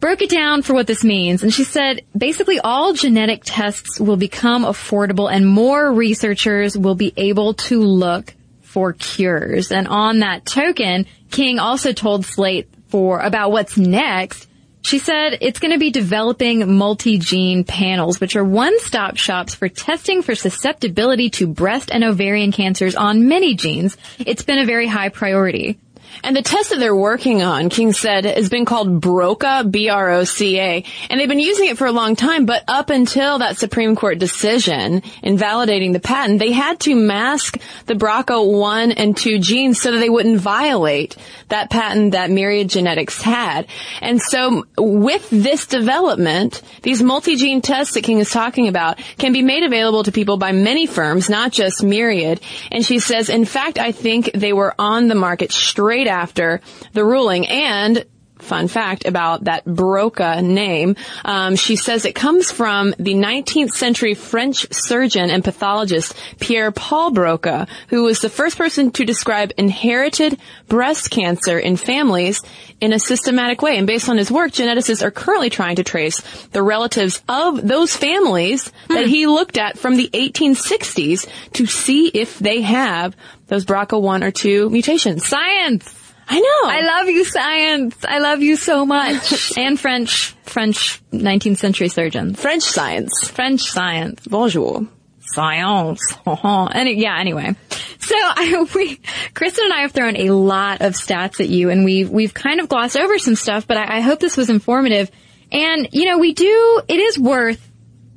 Broke 0.00 0.22
it 0.22 0.30
down 0.30 0.62
for 0.62 0.74
what 0.74 0.86
this 0.86 1.02
means. 1.02 1.42
And 1.42 1.52
she 1.52 1.64
said, 1.64 2.02
basically 2.16 2.60
all 2.60 2.92
genetic 2.92 3.42
tests 3.44 3.98
will 3.98 4.16
become 4.16 4.64
affordable 4.64 5.30
and 5.30 5.46
more 5.46 5.92
researchers 5.92 6.78
will 6.78 6.94
be 6.94 7.12
able 7.16 7.54
to 7.54 7.82
look 7.82 8.34
for 8.62 8.92
cures. 8.92 9.72
And 9.72 9.88
on 9.88 10.20
that 10.20 10.46
token, 10.46 11.06
King 11.30 11.58
also 11.58 11.92
told 11.92 12.24
Slate 12.24 12.68
for 12.88 13.20
about 13.20 13.50
what's 13.50 13.76
next 13.76 14.48
she 14.88 14.98
said 14.98 15.36
it's 15.42 15.58
going 15.58 15.72
to 15.72 15.78
be 15.78 15.90
developing 15.90 16.76
multi-gene 16.76 17.64
panels, 17.64 18.20
which 18.20 18.36
are 18.36 18.44
one-stop 18.44 19.18
shops 19.18 19.54
for 19.54 19.68
testing 19.68 20.22
for 20.22 20.34
susceptibility 20.34 21.28
to 21.30 21.46
breast 21.46 21.90
and 21.92 22.02
ovarian 22.04 22.52
cancers 22.52 22.96
on 22.96 23.28
many 23.28 23.54
genes. 23.54 23.98
It's 24.18 24.42
been 24.42 24.58
a 24.58 24.64
very 24.64 24.86
high 24.86 25.10
priority. 25.10 25.78
And 26.22 26.34
the 26.34 26.42
test 26.42 26.70
that 26.70 26.78
they're 26.78 26.94
working 26.94 27.42
on, 27.42 27.68
King 27.68 27.92
said, 27.92 28.24
has 28.24 28.48
been 28.48 28.64
called 28.64 29.00
BROCA, 29.00 29.70
B-R-O-C-A, 29.70 30.84
and 31.10 31.20
they've 31.20 31.28
been 31.28 31.38
using 31.38 31.68
it 31.68 31.78
for 31.78 31.86
a 31.86 31.92
long 31.92 32.16
time, 32.16 32.44
but 32.44 32.64
up 32.66 32.90
until 32.90 33.38
that 33.38 33.56
Supreme 33.58 33.96
Court 33.96 34.18
decision 34.18 35.02
invalidating 35.22 35.92
the 35.92 36.00
patent, 36.00 36.38
they 36.38 36.52
had 36.52 36.80
to 36.80 36.94
mask 36.94 37.58
the 37.86 37.94
BRCA1 37.94 38.94
and 38.96 39.16
2 39.16 39.38
genes 39.38 39.80
so 39.80 39.92
that 39.92 39.98
they 39.98 40.10
wouldn't 40.10 40.40
violate 40.40 41.16
that 41.48 41.70
patent 41.70 42.12
that 42.12 42.30
Myriad 42.30 42.68
Genetics 42.68 43.22
had. 43.22 43.66
And 44.00 44.20
so 44.20 44.66
with 44.76 45.28
this 45.30 45.66
development, 45.66 46.62
these 46.82 47.02
multi-gene 47.02 47.62
tests 47.62 47.94
that 47.94 48.02
King 48.02 48.18
is 48.18 48.30
talking 48.30 48.68
about 48.68 48.98
can 49.18 49.32
be 49.32 49.42
made 49.42 49.62
available 49.62 50.02
to 50.04 50.12
people 50.12 50.36
by 50.36 50.52
many 50.52 50.86
firms, 50.86 51.30
not 51.30 51.52
just 51.52 51.82
Myriad. 51.82 52.40
And 52.70 52.84
she 52.84 52.98
says, 52.98 53.28
in 53.28 53.44
fact, 53.44 53.78
I 53.78 53.92
think 53.92 54.30
they 54.34 54.52
were 54.52 54.74
on 54.78 55.08
the 55.08 55.14
market 55.14 55.52
straight 55.52 55.97
after 56.06 56.60
the 56.92 57.04
ruling. 57.04 57.46
And 57.46 58.06
fun 58.38 58.68
fact 58.68 59.06
about 59.06 59.44
that 59.44 59.64
Broca 59.64 60.42
name. 60.42 60.96
Um, 61.24 61.56
she 61.56 61.76
says 61.76 62.04
it 62.04 62.14
comes 62.14 62.50
from 62.50 62.94
the 62.98 63.14
19th 63.14 63.70
century 63.70 64.14
French 64.14 64.66
surgeon 64.72 65.30
and 65.30 65.44
pathologist 65.44 66.14
Pierre 66.40 66.72
Paul 66.72 67.10
Broca, 67.10 67.66
who 67.88 68.04
was 68.04 68.20
the 68.20 68.28
first 68.28 68.56
person 68.56 68.90
to 68.92 69.04
describe 69.04 69.52
inherited 69.56 70.38
breast 70.68 71.10
cancer 71.10 71.58
in 71.58 71.76
families 71.76 72.42
in 72.80 72.92
a 72.92 72.98
systematic 72.98 73.62
way. 73.62 73.76
And 73.76 73.86
based 73.86 74.08
on 74.08 74.18
his 74.18 74.30
work, 74.30 74.52
geneticists 74.52 75.02
are 75.02 75.10
currently 75.10 75.50
trying 75.50 75.76
to 75.76 75.84
trace 75.84 76.20
the 76.48 76.62
relatives 76.62 77.22
of 77.28 77.66
those 77.66 77.96
families 77.96 78.70
that 78.88 79.06
he 79.06 79.26
looked 79.26 79.58
at 79.58 79.78
from 79.78 79.96
the 79.96 80.08
1860s 80.12 81.28
to 81.54 81.66
see 81.66 82.08
if 82.08 82.38
they 82.38 82.62
have 82.62 83.16
those 83.48 83.64
BRCA1 83.64 84.22
or 84.22 84.30
2 84.30 84.70
mutations. 84.70 85.26
Science! 85.26 85.97
I 86.30 86.40
know. 86.40 86.70
I 86.70 86.80
love 86.82 87.08
you, 87.08 87.24
science. 87.24 87.96
I 88.06 88.18
love 88.18 88.42
you 88.42 88.56
so 88.56 88.84
much. 88.84 89.52
and 89.56 89.80
French, 89.80 90.34
French 90.44 91.02
19th 91.10 91.56
century 91.56 91.88
surgeons. 91.88 92.40
French 92.40 92.62
science. 92.62 93.12
French 93.28 93.62
science. 93.62 94.26
Bonjour. 94.26 94.86
Science. 95.20 96.00
Uh-huh. 96.26 96.66
Any, 96.66 97.00
yeah, 97.00 97.18
anyway. 97.18 97.56
So 98.00 98.14
I, 98.14 98.46
hope 98.46 98.74
we, 98.74 99.00
Cristen 99.34 99.64
and 99.64 99.72
I 99.72 99.80
have 99.82 99.92
thrown 99.92 100.16
a 100.16 100.30
lot 100.30 100.82
of 100.82 100.94
stats 100.94 101.40
at 101.40 101.48
you 101.48 101.70
and 101.70 101.84
we've, 101.84 102.10
we've 102.10 102.34
kind 102.34 102.60
of 102.60 102.68
glossed 102.68 102.96
over 102.96 103.18
some 103.18 103.34
stuff, 103.34 103.66
but 103.66 103.78
I, 103.78 103.96
I 103.96 104.00
hope 104.00 104.20
this 104.20 104.36
was 104.36 104.50
informative. 104.50 105.10
And, 105.50 105.88
you 105.92 106.04
know, 106.04 106.18
we 106.18 106.34
do, 106.34 106.82
it 106.88 106.98
is 106.98 107.18
worth 107.18 107.67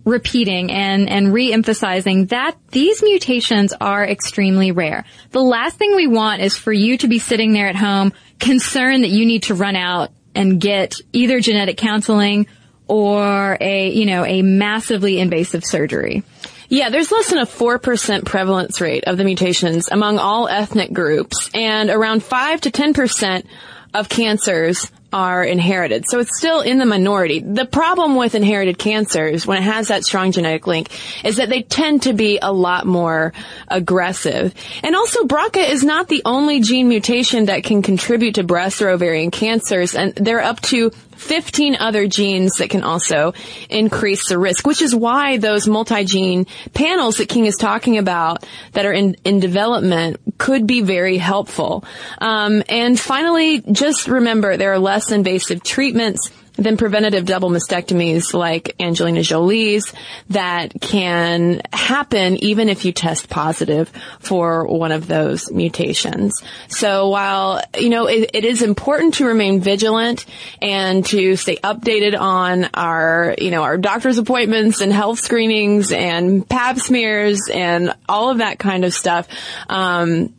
repeating 0.03 0.71
and, 0.71 1.09
and 1.09 1.33
re-emphasizing 1.33 2.27
that 2.27 2.57
these 2.69 3.03
mutations 3.03 3.73
are 3.73 4.05
extremely 4.05 4.71
rare. 4.71 5.05
The 5.31 5.41
last 5.41 5.77
thing 5.77 5.95
we 5.95 6.07
want 6.07 6.41
is 6.41 6.57
for 6.57 6.73
you 6.73 6.97
to 6.99 7.07
be 7.07 7.19
sitting 7.19 7.53
there 7.53 7.67
at 7.67 7.75
home 7.75 8.13
concerned 8.39 9.03
that 9.03 9.09
you 9.09 9.25
need 9.25 9.43
to 9.43 9.55
run 9.55 9.75
out 9.75 10.09
and 10.33 10.59
get 10.59 10.95
either 11.13 11.39
genetic 11.39 11.77
counseling 11.77 12.47
or 12.87 13.57
a, 13.61 13.89
you 13.89 14.05
know, 14.05 14.25
a 14.25 14.41
massively 14.41 15.19
invasive 15.19 15.63
surgery. 15.63 16.23
Yeah, 16.67 16.89
there's 16.89 17.11
less 17.11 17.29
than 17.29 17.39
a 17.39 17.45
4% 17.45 18.25
prevalence 18.25 18.79
rate 18.79 19.03
of 19.05 19.17
the 19.17 19.25
mutations 19.25 19.89
among 19.89 20.19
all 20.19 20.47
ethnic 20.47 20.93
groups 20.93 21.49
and 21.53 21.89
around 21.89 22.23
5 22.23 22.61
to 22.61 22.71
10% 22.71 23.45
of 23.93 24.09
cancers 24.09 24.89
are 25.13 25.43
inherited. 25.43 26.05
So 26.07 26.19
it's 26.19 26.37
still 26.37 26.61
in 26.61 26.77
the 26.77 26.85
minority. 26.85 27.39
The 27.39 27.65
problem 27.65 28.15
with 28.15 28.35
inherited 28.35 28.77
cancers, 28.77 29.45
when 29.45 29.57
it 29.57 29.63
has 29.63 29.89
that 29.89 30.03
strong 30.03 30.31
genetic 30.31 30.67
link, 30.67 30.89
is 31.23 31.37
that 31.37 31.49
they 31.49 31.61
tend 31.61 32.03
to 32.03 32.13
be 32.13 32.39
a 32.41 32.51
lot 32.51 32.85
more 32.85 33.33
aggressive. 33.67 34.53
And 34.83 34.95
also 34.95 35.23
BRCA 35.23 35.69
is 35.69 35.83
not 35.83 36.07
the 36.07 36.21
only 36.25 36.61
gene 36.61 36.87
mutation 36.87 37.45
that 37.45 37.63
can 37.63 37.81
contribute 37.81 38.35
to 38.35 38.43
breast 38.43 38.81
or 38.81 38.89
ovarian 38.89 39.31
cancers, 39.31 39.95
and 39.95 40.13
there 40.15 40.37
are 40.37 40.43
up 40.43 40.61
to 40.61 40.91
15 41.21 41.75
other 41.75 42.07
genes 42.07 42.53
that 42.57 42.69
can 42.69 42.83
also 42.83 43.33
increase 43.69 44.27
the 44.27 44.37
risk, 44.37 44.65
which 44.65 44.81
is 44.81 44.95
why 44.95 45.37
those 45.37 45.67
multi-gene 45.67 46.47
panels 46.73 47.17
that 47.17 47.29
King 47.29 47.45
is 47.45 47.55
talking 47.55 47.97
about 47.97 48.45
that 48.73 48.85
are 48.85 48.91
in, 48.91 49.15
in 49.23 49.39
development 49.39 50.19
could 50.37 50.65
be 50.65 50.81
very 50.81 51.17
helpful. 51.17 51.85
Um, 52.17 52.63
and 52.67 52.99
finally, 52.99 53.61
just 53.61 54.07
remember 54.07 54.57
there 54.57 54.73
are 54.73 54.79
less 54.79 55.11
invasive 55.11 55.63
treatments 55.63 56.31
than 56.61 56.77
preventative 56.77 57.25
double 57.25 57.49
mastectomies 57.49 58.33
like 58.33 58.75
Angelina 58.79 59.21
Jolie's 59.21 59.93
that 60.29 60.73
can 60.79 61.61
happen 61.73 62.35
even 62.43 62.69
if 62.69 62.85
you 62.85 62.91
test 62.91 63.29
positive 63.29 63.91
for 64.19 64.65
one 64.67 64.91
of 64.91 65.07
those 65.07 65.51
mutations. 65.51 66.41
So 66.67 67.09
while, 67.09 67.61
you 67.77 67.89
know, 67.89 68.07
it, 68.07 68.31
it 68.33 68.45
is 68.45 68.61
important 68.61 69.15
to 69.15 69.25
remain 69.25 69.59
vigilant 69.61 70.25
and 70.61 71.05
to 71.07 71.35
stay 71.35 71.57
updated 71.57 72.19
on 72.19 72.69
our, 72.73 73.35
you 73.37 73.51
know, 73.51 73.63
our 73.63 73.77
doctor's 73.77 74.17
appointments 74.17 74.81
and 74.81 74.93
health 74.93 75.19
screenings 75.19 75.91
and 75.91 76.47
pap 76.47 76.77
smears 76.77 77.49
and 77.51 77.93
all 78.07 78.29
of 78.29 78.37
that 78.37 78.59
kind 78.59 78.85
of 78.85 78.93
stuff, 78.93 79.27
um, 79.67 80.33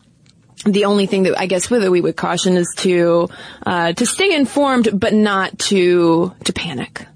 the 0.64 0.84
only 0.84 1.06
thing 1.06 1.24
that 1.24 1.38
I 1.38 1.46
guess 1.46 1.70
whether 1.70 1.90
we 1.90 2.00
would 2.00 2.16
caution 2.16 2.56
is 2.56 2.72
to 2.78 3.28
uh, 3.66 3.92
to 3.92 4.06
stay 4.06 4.34
informed, 4.34 4.88
but 4.98 5.12
not 5.12 5.58
to 5.70 6.32
to 6.44 6.52
panic. 6.52 7.06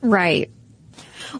Right. 0.00 0.50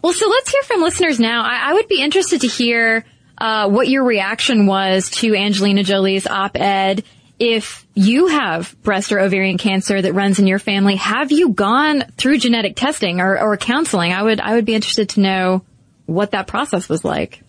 Well, 0.01 0.13
so 0.13 0.27
let's 0.27 0.49
hear 0.49 0.63
from 0.63 0.81
listeners 0.81 1.19
now. 1.19 1.43
I, 1.43 1.69
I 1.69 1.73
would 1.73 1.87
be 1.87 2.01
interested 2.01 2.41
to 2.41 2.47
hear 2.47 3.05
uh, 3.37 3.69
what 3.69 3.87
your 3.87 4.03
reaction 4.03 4.65
was 4.65 5.09
to 5.11 5.35
Angelina 5.35 5.83
Jolie's 5.83 6.27
op-ed. 6.27 7.03
If 7.39 7.85
you 7.93 8.27
have 8.27 8.75
breast 8.83 9.11
or 9.11 9.19
ovarian 9.19 9.57
cancer 9.57 10.01
that 10.01 10.13
runs 10.13 10.39
in 10.39 10.47
your 10.47 10.59
family, 10.59 10.95
have 10.95 11.31
you 11.31 11.49
gone 11.49 12.03
through 12.17 12.39
genetic 12.39 12.75
testing 12.75 13.19
or, 13.21 13.39
or 13.39 13.57
counseling? 13.57 14.13
I 14.13 14.23
would 14.23 14.39
I 14.39 14.55
would 14.55 14.65
be 14.65 14.75
interested 14.75 15.09
to 15.09 15.21
know 15.21 15.65
what 16.05 16.31
that 16.31 16.47
process 16.47 16.87
was 16.87 17.03
like. 17.03 17.41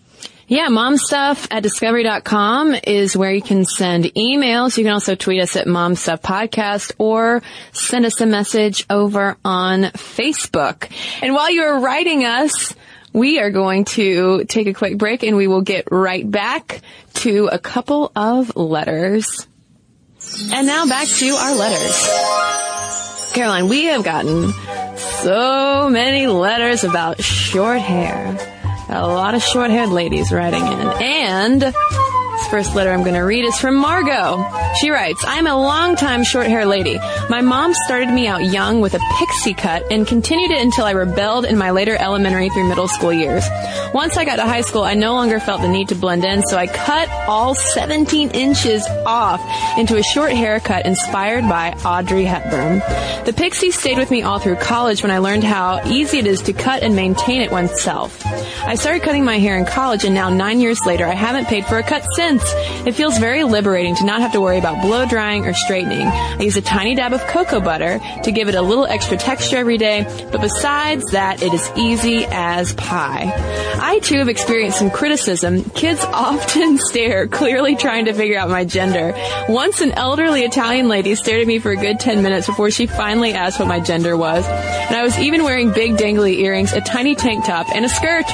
Yeah, 0.47 0.67
momstuff 0.67 1.47
at 1.49 1.63
discovery.com 1.63 2.75
is 2.83 3.17
where 3.17 3.31
you 3.31 3.41
can 3.41 3.65
send 3.65 4.05
emails. 4.05 4.77
You 4.77 4.83
can 4.83 4.93
also 4.93 5.15
tweet 5.15 5.41
us 5.41 5.55
at 5.55 5.65
momstuff 5.65 6.21
podcast 6.21 6.91
or 6.99 7.41
send 7.71 8.05
us 8.05 8.21
a 8.21 8.27
message 8.27 8.85
over 8.87 9.37
on 9.43 9.85
Facebook. 9.85 10.91
And 11.23 11.33
while 11.33 11.49
you're 11.49 11.79
writing 11.79 12.25
us, 12.25 12.75
we 13.11 13.39
are 13.39 13.49
going 13.49 13.85
to 13.85 14.43
take 14.43 14.67
a 14.67 14.73
quick 14.75 14.99
break 14.99 15.23
and 15.23 15.35
we 15.35 15.47
will 15.47 15.63
get 15.63 15.87
right 15.89 16.29
back 16.29 16.81
to 17.15 17.49
a 17.51 17.57
couple 17.57 18.11
of 18.15 18.55
letters. 18.55 19.47
And 20.51 20.67
now 20.67 20.85
back 20.85 21.07
to 21.07 21.29
our 21.29 21.55
letters. 21.55 23.31
Caroline, 23.33 23.67
we 23.67 23.85
have 23.85 24.03
gotten 24.03 24.53
so 25.23 25.89
many 25.89 26.27
letters 26.27 26.83
about 26.83 27.23
short 27.23 27.79
hair. 27.79 28.54
A 28.87 29.07
lot 29.07 29.33
of 29.33 29.41
short 29.41 29.71
haired 29.71 29.89
ladies 29.89 30.31
writing 30.31 30.61
in. 30.61 30.79
And 31.01 31.73
first 32.47 32.75
letter 32.75 32.91
I'm 32.91 33.01
going 33.01 33.15
to 33.15 33.21
read 33.21 33.45
is 33.45 33.57
from 33.57 33.75
Margot. 33.75 34.45
She 34.79 34.89
writes, 34.89 35.23
I'm 35.25 35.47
a 35.47 35.55
long-time 35.55 36.23
short 36.23 36.47
hair 36.47 36.65
lady. 36.65 36.97
My 37.29 37.41
mom 37.41 37.73
started 37.73 38.09
me 38.09 38.27
out 38.27 38.43
young 38.43 38.81
with 38.81 38.93
a 38.93 38.99
pixie 39.17 39.53
cut 39.53 39.83
and 39.91 40.07
continued 40.07 40.51
it 40.51 40.61
until 40.61 40.85
I 40.85 40.91
rebelled 40.91 41.45
in 41.45 41.57
my 41.57 41.71
later 41.71 41.95
elementary 41.99 42.49
through 42.49 42.67
middle 42.67 42.87
school 42.87 43.13
years. 43.13 43.45
Once 43.93 44.17
I 44.17 44.25
got 44.25 44.37
to 44.37 44.43
high 44.43 44.61
school, 44.61 44.83
I 44.83 44.93
no 44.93 45.13
longer 45.13 45.39
felt 45.39 45.61
the 45.61 45.67
need 45.67 45.89
to 45.89 45.95
blend 45.95 46.25
in, 46.25 46.41
so 46.43 46.57
I 46.57 46.67
cut 46.67 47.09
all 47.27 47.55
17 47.55 48.31
inches 48.31 48.85
off 49.05 49.41
into 49.77 49.97
a 49.97 50.03
short 50.03 50.31
haircut 50.31 50.85
inspired 50.85 51.47
by 51.47 51.71
Audrey 51.85 52.25
Hepburn. 52.25 52.79
The 53.25 53.33
pixie 53.33 53.71
stayed 53.71 53.97
with 53.97 54.11
me 54.11 54.23
all 54.23 54.39
through 54.39 54.57
college 54.57 55.01
when 55.01 55.11
I 55.11 55.19
learned 55.19 55.43
how 55.43 55.81
easy 55.85 56.19
it 56.19 56.27
is 56.27 56.41
to 56.43 56.53
cut 56.53 56.83
and 56.83 56.95
maintain 56.95 57.41
it 57.41 57.51
oneself. 57.51 58.25
I 58.25 58.75
started 58.75 59.03
cutting 59.03 59.23
my 59.23 59.39
hair 59.39 59.57
in 59.57 59.65
college 59.65 60.03
and 60.03 60.13
now 60.13 60.29
nine 60.29 60.59
years 60.59 60.85
later, 60.85 61.05
I 61.05 61.13
haven't 61.13 61.45
paid 61.47 61.65
for 61.65 61.77
a 61.77 61.83
cut 61.83 62.05
since. 62.15 62.34
It 62.85 62.93
feels 62.93 63.17
very 63.17 63.43
liberating 63.43 63.95
to 63.95 64.05
not 64.05 64.21
have 64.21 64.31
to 64.33 64.41
worry 64.41 64.57
about 64.57 64.81
blow 64.81 65.05
drying 65.05 65.45
or 65.45 65.53
straightening. 65.53 66.07
I 66.07 66.41
use 66.41 66.57
a 66.57 66.61
tiny 66.61 66.95
dab 66.95 67.13
of 67.13 67.25
cocoa 67.27 67.59
butter 67.59 67.99
to 68.23 68.31
give 68.31 68.47
it 68.47 68.55
a 68.55 68.61
little 68.61 68.85
extra 68.85 69.17
texture 69.17 69.57
every 69.57 69.77
day, 69.77 70.03
but 70.31 70.41
besides 70.41 71.11
that, 71.11 71.41
it 71.41 71.53
is 71.53 71.71
easy 71.75 72.25
as 72.25 72.73
pie. 72.73 73.31
I 73.79 73.99
too 73.99 74.17
have 74.19 74.29
experienced 74.29 74.79
some 74.79 74.89
criticism. 74.89 75.63
Kids 75.71 76.03
often 76.13 76.77
stare, 76.77 77.27
clearly 77.27 77.75
trying 77.75 78.05
to 78.05 78.13
figure 78.13 78.37
out 78.37 78.49
my 78.49 78.65
gender. 78.65 79.13
Once 79.49 79.81
an 79.81 79.91
elderly 79.91 80.43
Italian 80.43 80.87
lady 80.87 81.15
stared 81.15 81.41
at 81.41 81.47
me 81.47 81.59
for 81.59 81.71
a 81.71 81.75
good 81.75 81.99
10 81.99 82.23
minutes 82.23 82.47
before 82.47 82.71
she 82.71 82.87
finally 82.87 83.33
asked 83.33 83.59
what 83.59 83.67
my 83.67 83.79
gender 83.79 84.15
was. 84.17 84.45
And 84.47 84.95
I 84.95 85.03
was 85.03 85.17
even 85.19 85.43
wearing 85.43 85.71
big 85.71 85.93
dangly 85.97 86.39
earrings, 86.39 86.73
a 86.73 86.81
tiny 86.81 87.15
tank 87.15 87.45
top, 87.45 87.67
and 87.73 87.85
a 87.85 87.89
skirt. 87.89 88.25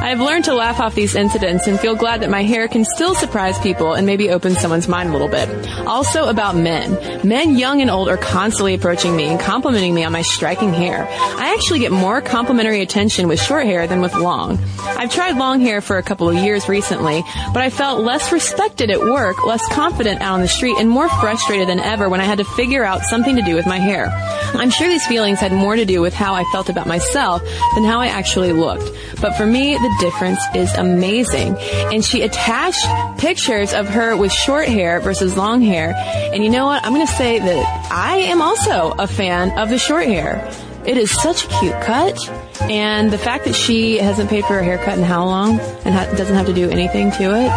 I 0.00 0.08
have 0.08 0.20
learned 0.20 0.46
to 0.46 0.54
laugh 0.54 0.80
off 0.80 0.94
these 0.94 1.14
incidents 1.14 1.66
and 1.66 1.78
feel 1.78 1.94
glad 1.94 2.22
that 2.22 2.30
my 2.30 2.42
hair 2.42 2.68
can 2.68 2.86
still 2.86 3.14
surprise 3.14 3.58
people 3.58 3.92
and 3.92 4.06
maybe 4.06 4.30
open 4.30 4.54
someone's 4.54 4.88
mind 4.88 5.10
a 5.10 5.12
little 5.12 5.28
bit. 5.28 5.48
Also 5.86 6.28
about 6.28 6.56
men. 6.56 7.20
Men 7.22 7.58
young 7.58 7.82
and 7.82 7.90
old 7.90 8.08
are 8.08 8.16
constantly 8.16 8.72
approaching 8.72 9.14
me 9.14 9.26
and 9.26 9.38
complimenting 9.38 9.94
me 9.94 10.02
on 10.02 10.12
my 10.12 10.22
striking 10.22 10.72
hair. 10.72 11.06
I 11.10 11.52
actually 11.54 11.80
get 11.80 11.92
more 11.92 12.22
complimentary 12.22 12.80
attention 12.80 13.28
with 13.28 13.42
short 13.42 13.66
hair 13.66 13.86
than 13.86 14.00
with 14.00 14.14
long. 14.14 14.58
I've 14.80 15.12
tried 15.12 15.36
long 15.36 15.60
hair 15.60 15.82
for 15.82 15.98
a 15.98 16.02
couple 16.02 16.30
of 16.30 16.36
years 16.36 16.66
recently, 16.66 17.22
but 17.52 17.62
I 17.62 17.68
felt 17.68 18.00
less 18.00 18.32
respected 18.32 18.90
at 18.90 19.00
work, 19.00 19.44
less 19.44 19.66
confident 19.68 20.22
out 20.22 20.32
on 20.32 20.40
the 20.40 20.48
street, 20.48 20.76
and 20.78 20.88
more 20.88 21.10
frustrated 21.20 21.68
than 21.68 21.78
ever 21.78 22.08
when 22.08 22.22
I 22.22 22.24
had 22.24 22.38
to 22.38 22.44
figure 22.44 22.84
out 22.84 23.02
something 23.02 23.36
to 23.36 23.42
do 23.42 23.54
with 23.54 23.66
my 23.66 23.78
hair. 23.78 24.08
I'm 24.54 24.70
sure 24.70 24.88
these 24.88 25.06
feelings 25.06 25.38
had 25.38 25.52
more 25.52 25.76
to 25.76 25.84
do 25.84 26.00
with 26.00 26.14
how 26.14 26.34
I 26.34 26.44
felt 26.52 26.68
about 26.70 26.86
myself 26.86 27.42
than 27.74 27.84
how 27.84 28.00
I 28.00 28.06
actually 28.06 28.52
looked. 28.52 28.90
But 29.20 29.36
for 29.36 29.46
me, 29.46 29.76
the 29.90 30.04
difference 30.04 30.40
is 30.54 30.72
amazing. 30.74 31.56
And 31.92 32.04
she 32.04 32.22
attached 32.22 32.84
pictures 33.18 33.72
of 33.72 33.88
her 33.88 34.16
with 34.16 34.32
short 34.32 34.68
hair 34.68 35.00
versus 35.00 35.36
long 35.36 35.60
hair. 35.60 35.94
And 36.32 36.42
you 36.44 36.50
know 36.50 36.66
what? 36.66 36.84
I'm 36.84 36.92
going 36.92 37.06
to 37.06 37.12
say 37.12 37.38
that 37.38 37.88
I 37.92 38.16
am 38.18 38.40
also 38.42 38.94
a 38.98 39.06
fan 39.06 39.58
of 39.58 39.68
the 39.68 39.78
short 39.78 40.06
hair. 40.06 40.48
It 40.86 40.96
is 40.96 41.10
such 41.10 41.44
a 41.44 41.48
cute 41.60 41.80
cut. 41.82 42.18
And 42.62 43.10
the 43.10 43.18
fact 43.18 43.44
that 43.46 43.54
she 43.54 43.98
hasn't 43.98 44.30
paid 44.30 44.44
for 44.44 44.54
her 44.54 44.62
haircut 44.62 44.98
in 44.98 45.04
how 45.04 45.24
long 45.24 45.58
and 45.84 45.94
ha- 45.94 46.12
doesn't 46.16 46.34
have 46.34 46.46
to 46.46 46.54
do 46.54 46.70
anything 46.70 47.10
to 47.12 47.34
it. 47.34 47.50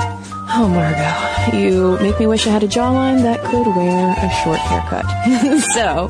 Oh, 0.55 0.67
Margot, 0.67 1.57
you 1.57 1.97
make 1.99 2.19
me 2.19 2.27
wish 2.27 2.45
I 2.45 2.51
had 2.51 2.63
a 2.63 2.67
jawline 2.67 3.23
that 3.23 3.41
could 3.43 3.65
wear 3.65 4.11
a 4.11 4.29
short 4.43 4.59
haircut. 4.59 5.05
so, 5.73 6.09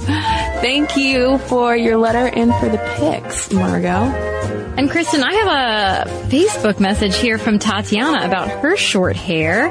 Thank 0.63 0.95
you 0.95 1.39
for 1.39 1.75
your 1.75 1.97
letter 1.97 2.25
and 2.33 2.55
for 2.55 2.69
the 2.69 2.77
pics, 2.95 3.51
Margot. 3.51 4.32
And 4.75 4.89
Cristen, 4.89 5.21
I 5.21 5.33
have 5.33 6.07
a 6.07 6.27
Facebook 6.29 6.79
message 6.79 7.15
here 7.15 7.37
from 7.37 7.59
Tatiana 7.59 8.25
about 8.25 8.49
her 8.61 8.75
short 8.75 9.15
hair. 9.15 9.69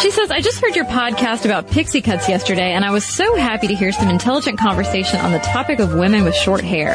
She 0.00 0.12
says, 0.12 0.30
I 0.30 0.40
just 0.40 0.60
heard 0.60 0.76
your 0.76 0.84
podcast 0.84 1.44
about 1.44 1.68
pixie 1.68 2.00
cuts 2.00 2.28
yesterday 2.28 2.72
and 2.72 2.84
I 2.84 2.92
was 2.92 3.04
so 3.04 3.34
happy 3.34 3.66
to 3.66 3.74
hear 3.74 3.90
some 3.90 4.08
intelligent 4.08 4.58
conversation 4.58 5.18
on 5.18 5.32
the 5.32 5.40
topic 5.40 5.80
of 5.80 5.94
women 5.94 6.22
with 6.22 6.36
short 6.36 6.62
hair. 6.62 6.92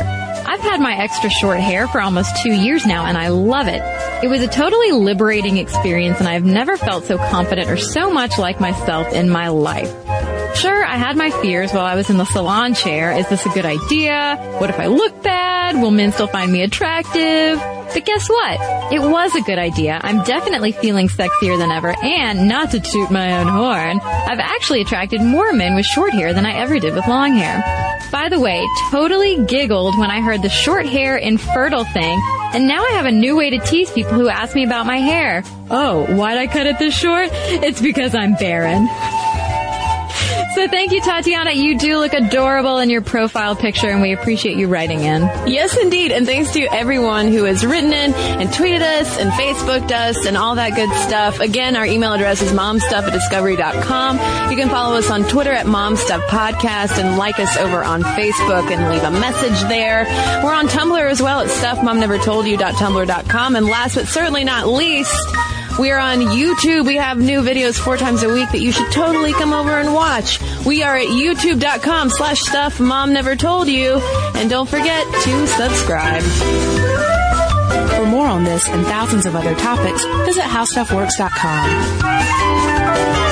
I've 0.47 0.61
had 0.61 0.79
my 0.79 0.95
extra 0.95 1.29
short 1.29 1.59
hair 1.59 1.89
for 1.89 1.99
almost 1.99 2.41
two 2.41 2.53
years 2.53 2.85
now 2.85 3.05
and 3.05 3.17
I 3.17 3.27
love 3.29 3.67
it. 3.67 3.81
It 4.23 4.29
was 4.29 4.41
a 4.41 4.47
totally 4.47 4.93
liberating 4.93 5.57
experience 5.57 6.19
and 6.19 6.29
I've 6.29 6.45
never 6.45 6.77
felt 6.77 7.03
so 7.03 7.17
confident 7.17 7.69
or 7.69 7.77
so 7.77 8.11
much 8.11 8.37
like 8.37 8.61
myself 8.61 9.11
in 9.13 9.29
my 9.29 9.49
life. 9.49 9.93
Sure, 10.55 10.85
I 10.85 10.95
had 10.95 11.17
my 11.17 11.31
fears 11.41 11.71
while 11.71 11.85
I 11.85 11.95
was 11.95 12.09
in 12.09 12.17
the 12.17 12.25
salon 12.25 12.73
chair. 12.73 13.11
Is 13.11 13.27
this 13.29 13.45
a 13.45 13.49
good 13.49 13.65
idea? 13.65 14.35
What 14.59 14.69
if 14.69 14.79
I 14.79 14.87
look 14.87 15.23
bad? 15.23 15.81
Will 15.81 15.91
men 15.91 16.11
still 16.11 16.27
find 16.27 16.51
me 16.51 16.61
attractive? 16.61 17.59
But 17.93 18.05
guess 18.05 18.29
what? 18.29 18.93
It 18.93 18.99
was 18.99 19.35
a 19.35 19.41
good 19.41 19.59
idea. 19.59 19.99
I'm 20.01 20.23
definitely 20.23 20.71
feeling 20.71 21.07
sexier 21.07 21.57
than 21.57 21.71
ever 21.71 21.95
and 22.03 22.47
not 22.47 22.71
to 22.71 22.79
toot 22.79 23.11
my 23.11 23.39
own 23.39 23.47
horn, 23.47 23.99
I've 24.01 24.39
actually 24.39 24.81
attracted 24.81 25.21
more 25.21 25.51
men 25.53 25.75
with 25.75 25.85
short 25.85 26.13
hair 26.13 26.33
than 26.33 26.45
I 26.45 26.53
ever 26.53 26.79
did 26.79 26.95
with 26.95 27.07
long 27.07 27.33
hair. 27.33 27.99
By 28.11 28.29
the 28.29 28.39
way, 28.39 28.65
totally 28.89 29.45
giggled 29.45 29.97
when 29.97 30.11
I 30.11 30.21
heard 30.21 30.41
the 30.41 30.49
short 30.49 30.85
hair 30.85 31.17
infertile 31.17 31.85
thing 31.85 32.19
and 32.53 32.67
now 32.67 32.83
I 32.83 32.91
have 32.91 33.05
a 33.05 33.11
new 33.11 33.37
way 33.37 33.49
to 33.51 33.59
tease 33.59 33.89
people 33.91 34.13
who 34.13 34.27
ask 34.27 34.55
me 34.55 34.65
about 34.65 34.85
my 34.85 34.97
hair. 34.97 35.41
Oh, 35.69 36.05
why'd 36.15 36.37
I 36.37 36.47
cut 36.47 36.67
it 36.67 36.79
this 36.79 36.93
short? 36.93 37.29
It's 37.31 37.81
because 37.81 38.13
I'm 38.13 38.33
barren. 38.35 38.89
So 40.55 40.67
thank 40.67 40.91
you, 40.91 41.01
Tatiana. 41.01 41.51
You 41.51 41.77
do 41.77 41.97
look 41.97 42.13
adorable 42.13 42.79
in 42.79 42.89
your 42.89 43.01
profile 43.01 43.55
picture, 43.55 43.89
and 43.89 44.01
we 44.01 44.11
appreciate 44.11 44.57
you 44.57 44.67
writing 44.67 44.99
in. 44.99 45.21
Yes, 45.47 45.77
indeed. 45.77 46.11
And 46.11 46.25
thanks 46.25 46.51
to 46.51 46.63
everyone 46.73 47.29
who 47.29 47.45
has 47.45 47.65
written 47.65 47.93
in 47.93 48.13
and 48.13 48.49
tweeted 48.49 48.81
us 48.81 49.17
and 49.17 49.31
Facebooked 49.31 49.91
us 49.91 50.25
and 50.25 50.35
all 50.35 50.55
that 50.55 50.75
good 50.75 50.89
stuff. 51.07 51.39
Again, 51.39 51.77
our 51.77 51.85
email 51.85 52.11
address 52.11 52.41
is 52.41 52.51
momstuff 52.51 53.07
at 53.07 53.13
discovery.com. 53.13 54.17
You 54.51 54.57
can 54.57 54.67
follow 54.67 54.97
us 54.97 55.09
on 55.09 55.23
Twitter 55.23 55.53
at 55.53 55.67
momstuffpodcast 55.67 56.97
and 57.01 57.17
like 57.17 57.39
us 57.39 57.55
over 57.55 57.81
on 57.81 58.03
Facebook 58.03 58.69
and 58.71 58.91
leave 58.91 59.03
a 59.03 59.11
message 59.11 59.61
there. 59.69 60.03
We're 60.43 60.53
on 60.53 60.67
Tumblr 60.67 61.09
as 61.09 61.21
well 61.21 61.39
at 61.39 61.47
stuffmomnevertoldyou.tumblr.com. 61.47 63.55
And 63.55 63.67
last 63.67 63.95
but 63.95 64.07
certainly 64.07 64.43
not 64.43 64.67
least, 64.67 65.15
we 65.79 65.91
are 65.91 65.99
on 65.99 66.19
YouTube. 66.19 66.85
We 66.85 66.97
have 66.97 67.17
new 67.17 67.41
videos 67.41 67.79
four 67.79 67.97
times 67.97 68.21
a 68.23 68.29
week 68.29 68.51
that 68.51 68.61
you 68.61 68.71
should 68.71 68.91
totally 68.91 69.33
come 69.33 69.53
over 69.53 69.79
and 69.79 69.93
watch. 69.93 70.39
We 70.65 70.83
are 70.83 70.95
at 70.95 71.07
youtube.com 71.07 72.09
slash 72.09 72.41
stuff 72.41 72.79
mom 72.79 73.13
never 73.13 73.35
told 73.35 73.67
you. 73.67 73.99
And 74.35 74.49
don't 74.49 74.69
forget 74.69 75.05
to 75.05 75.47
subscribe. 75.47 76.23
For 77.95 78.05
more 78.05 78.27
on 78.27 78.43
this 78.43 78.67
and 78.67 78.85
thousands 78.85 79.25
of 79.25 79.35
other 79.35 79.55
topics, 79.55 80.03
visit 80.25 80.43
howstuffworks.com. 80.43 83.30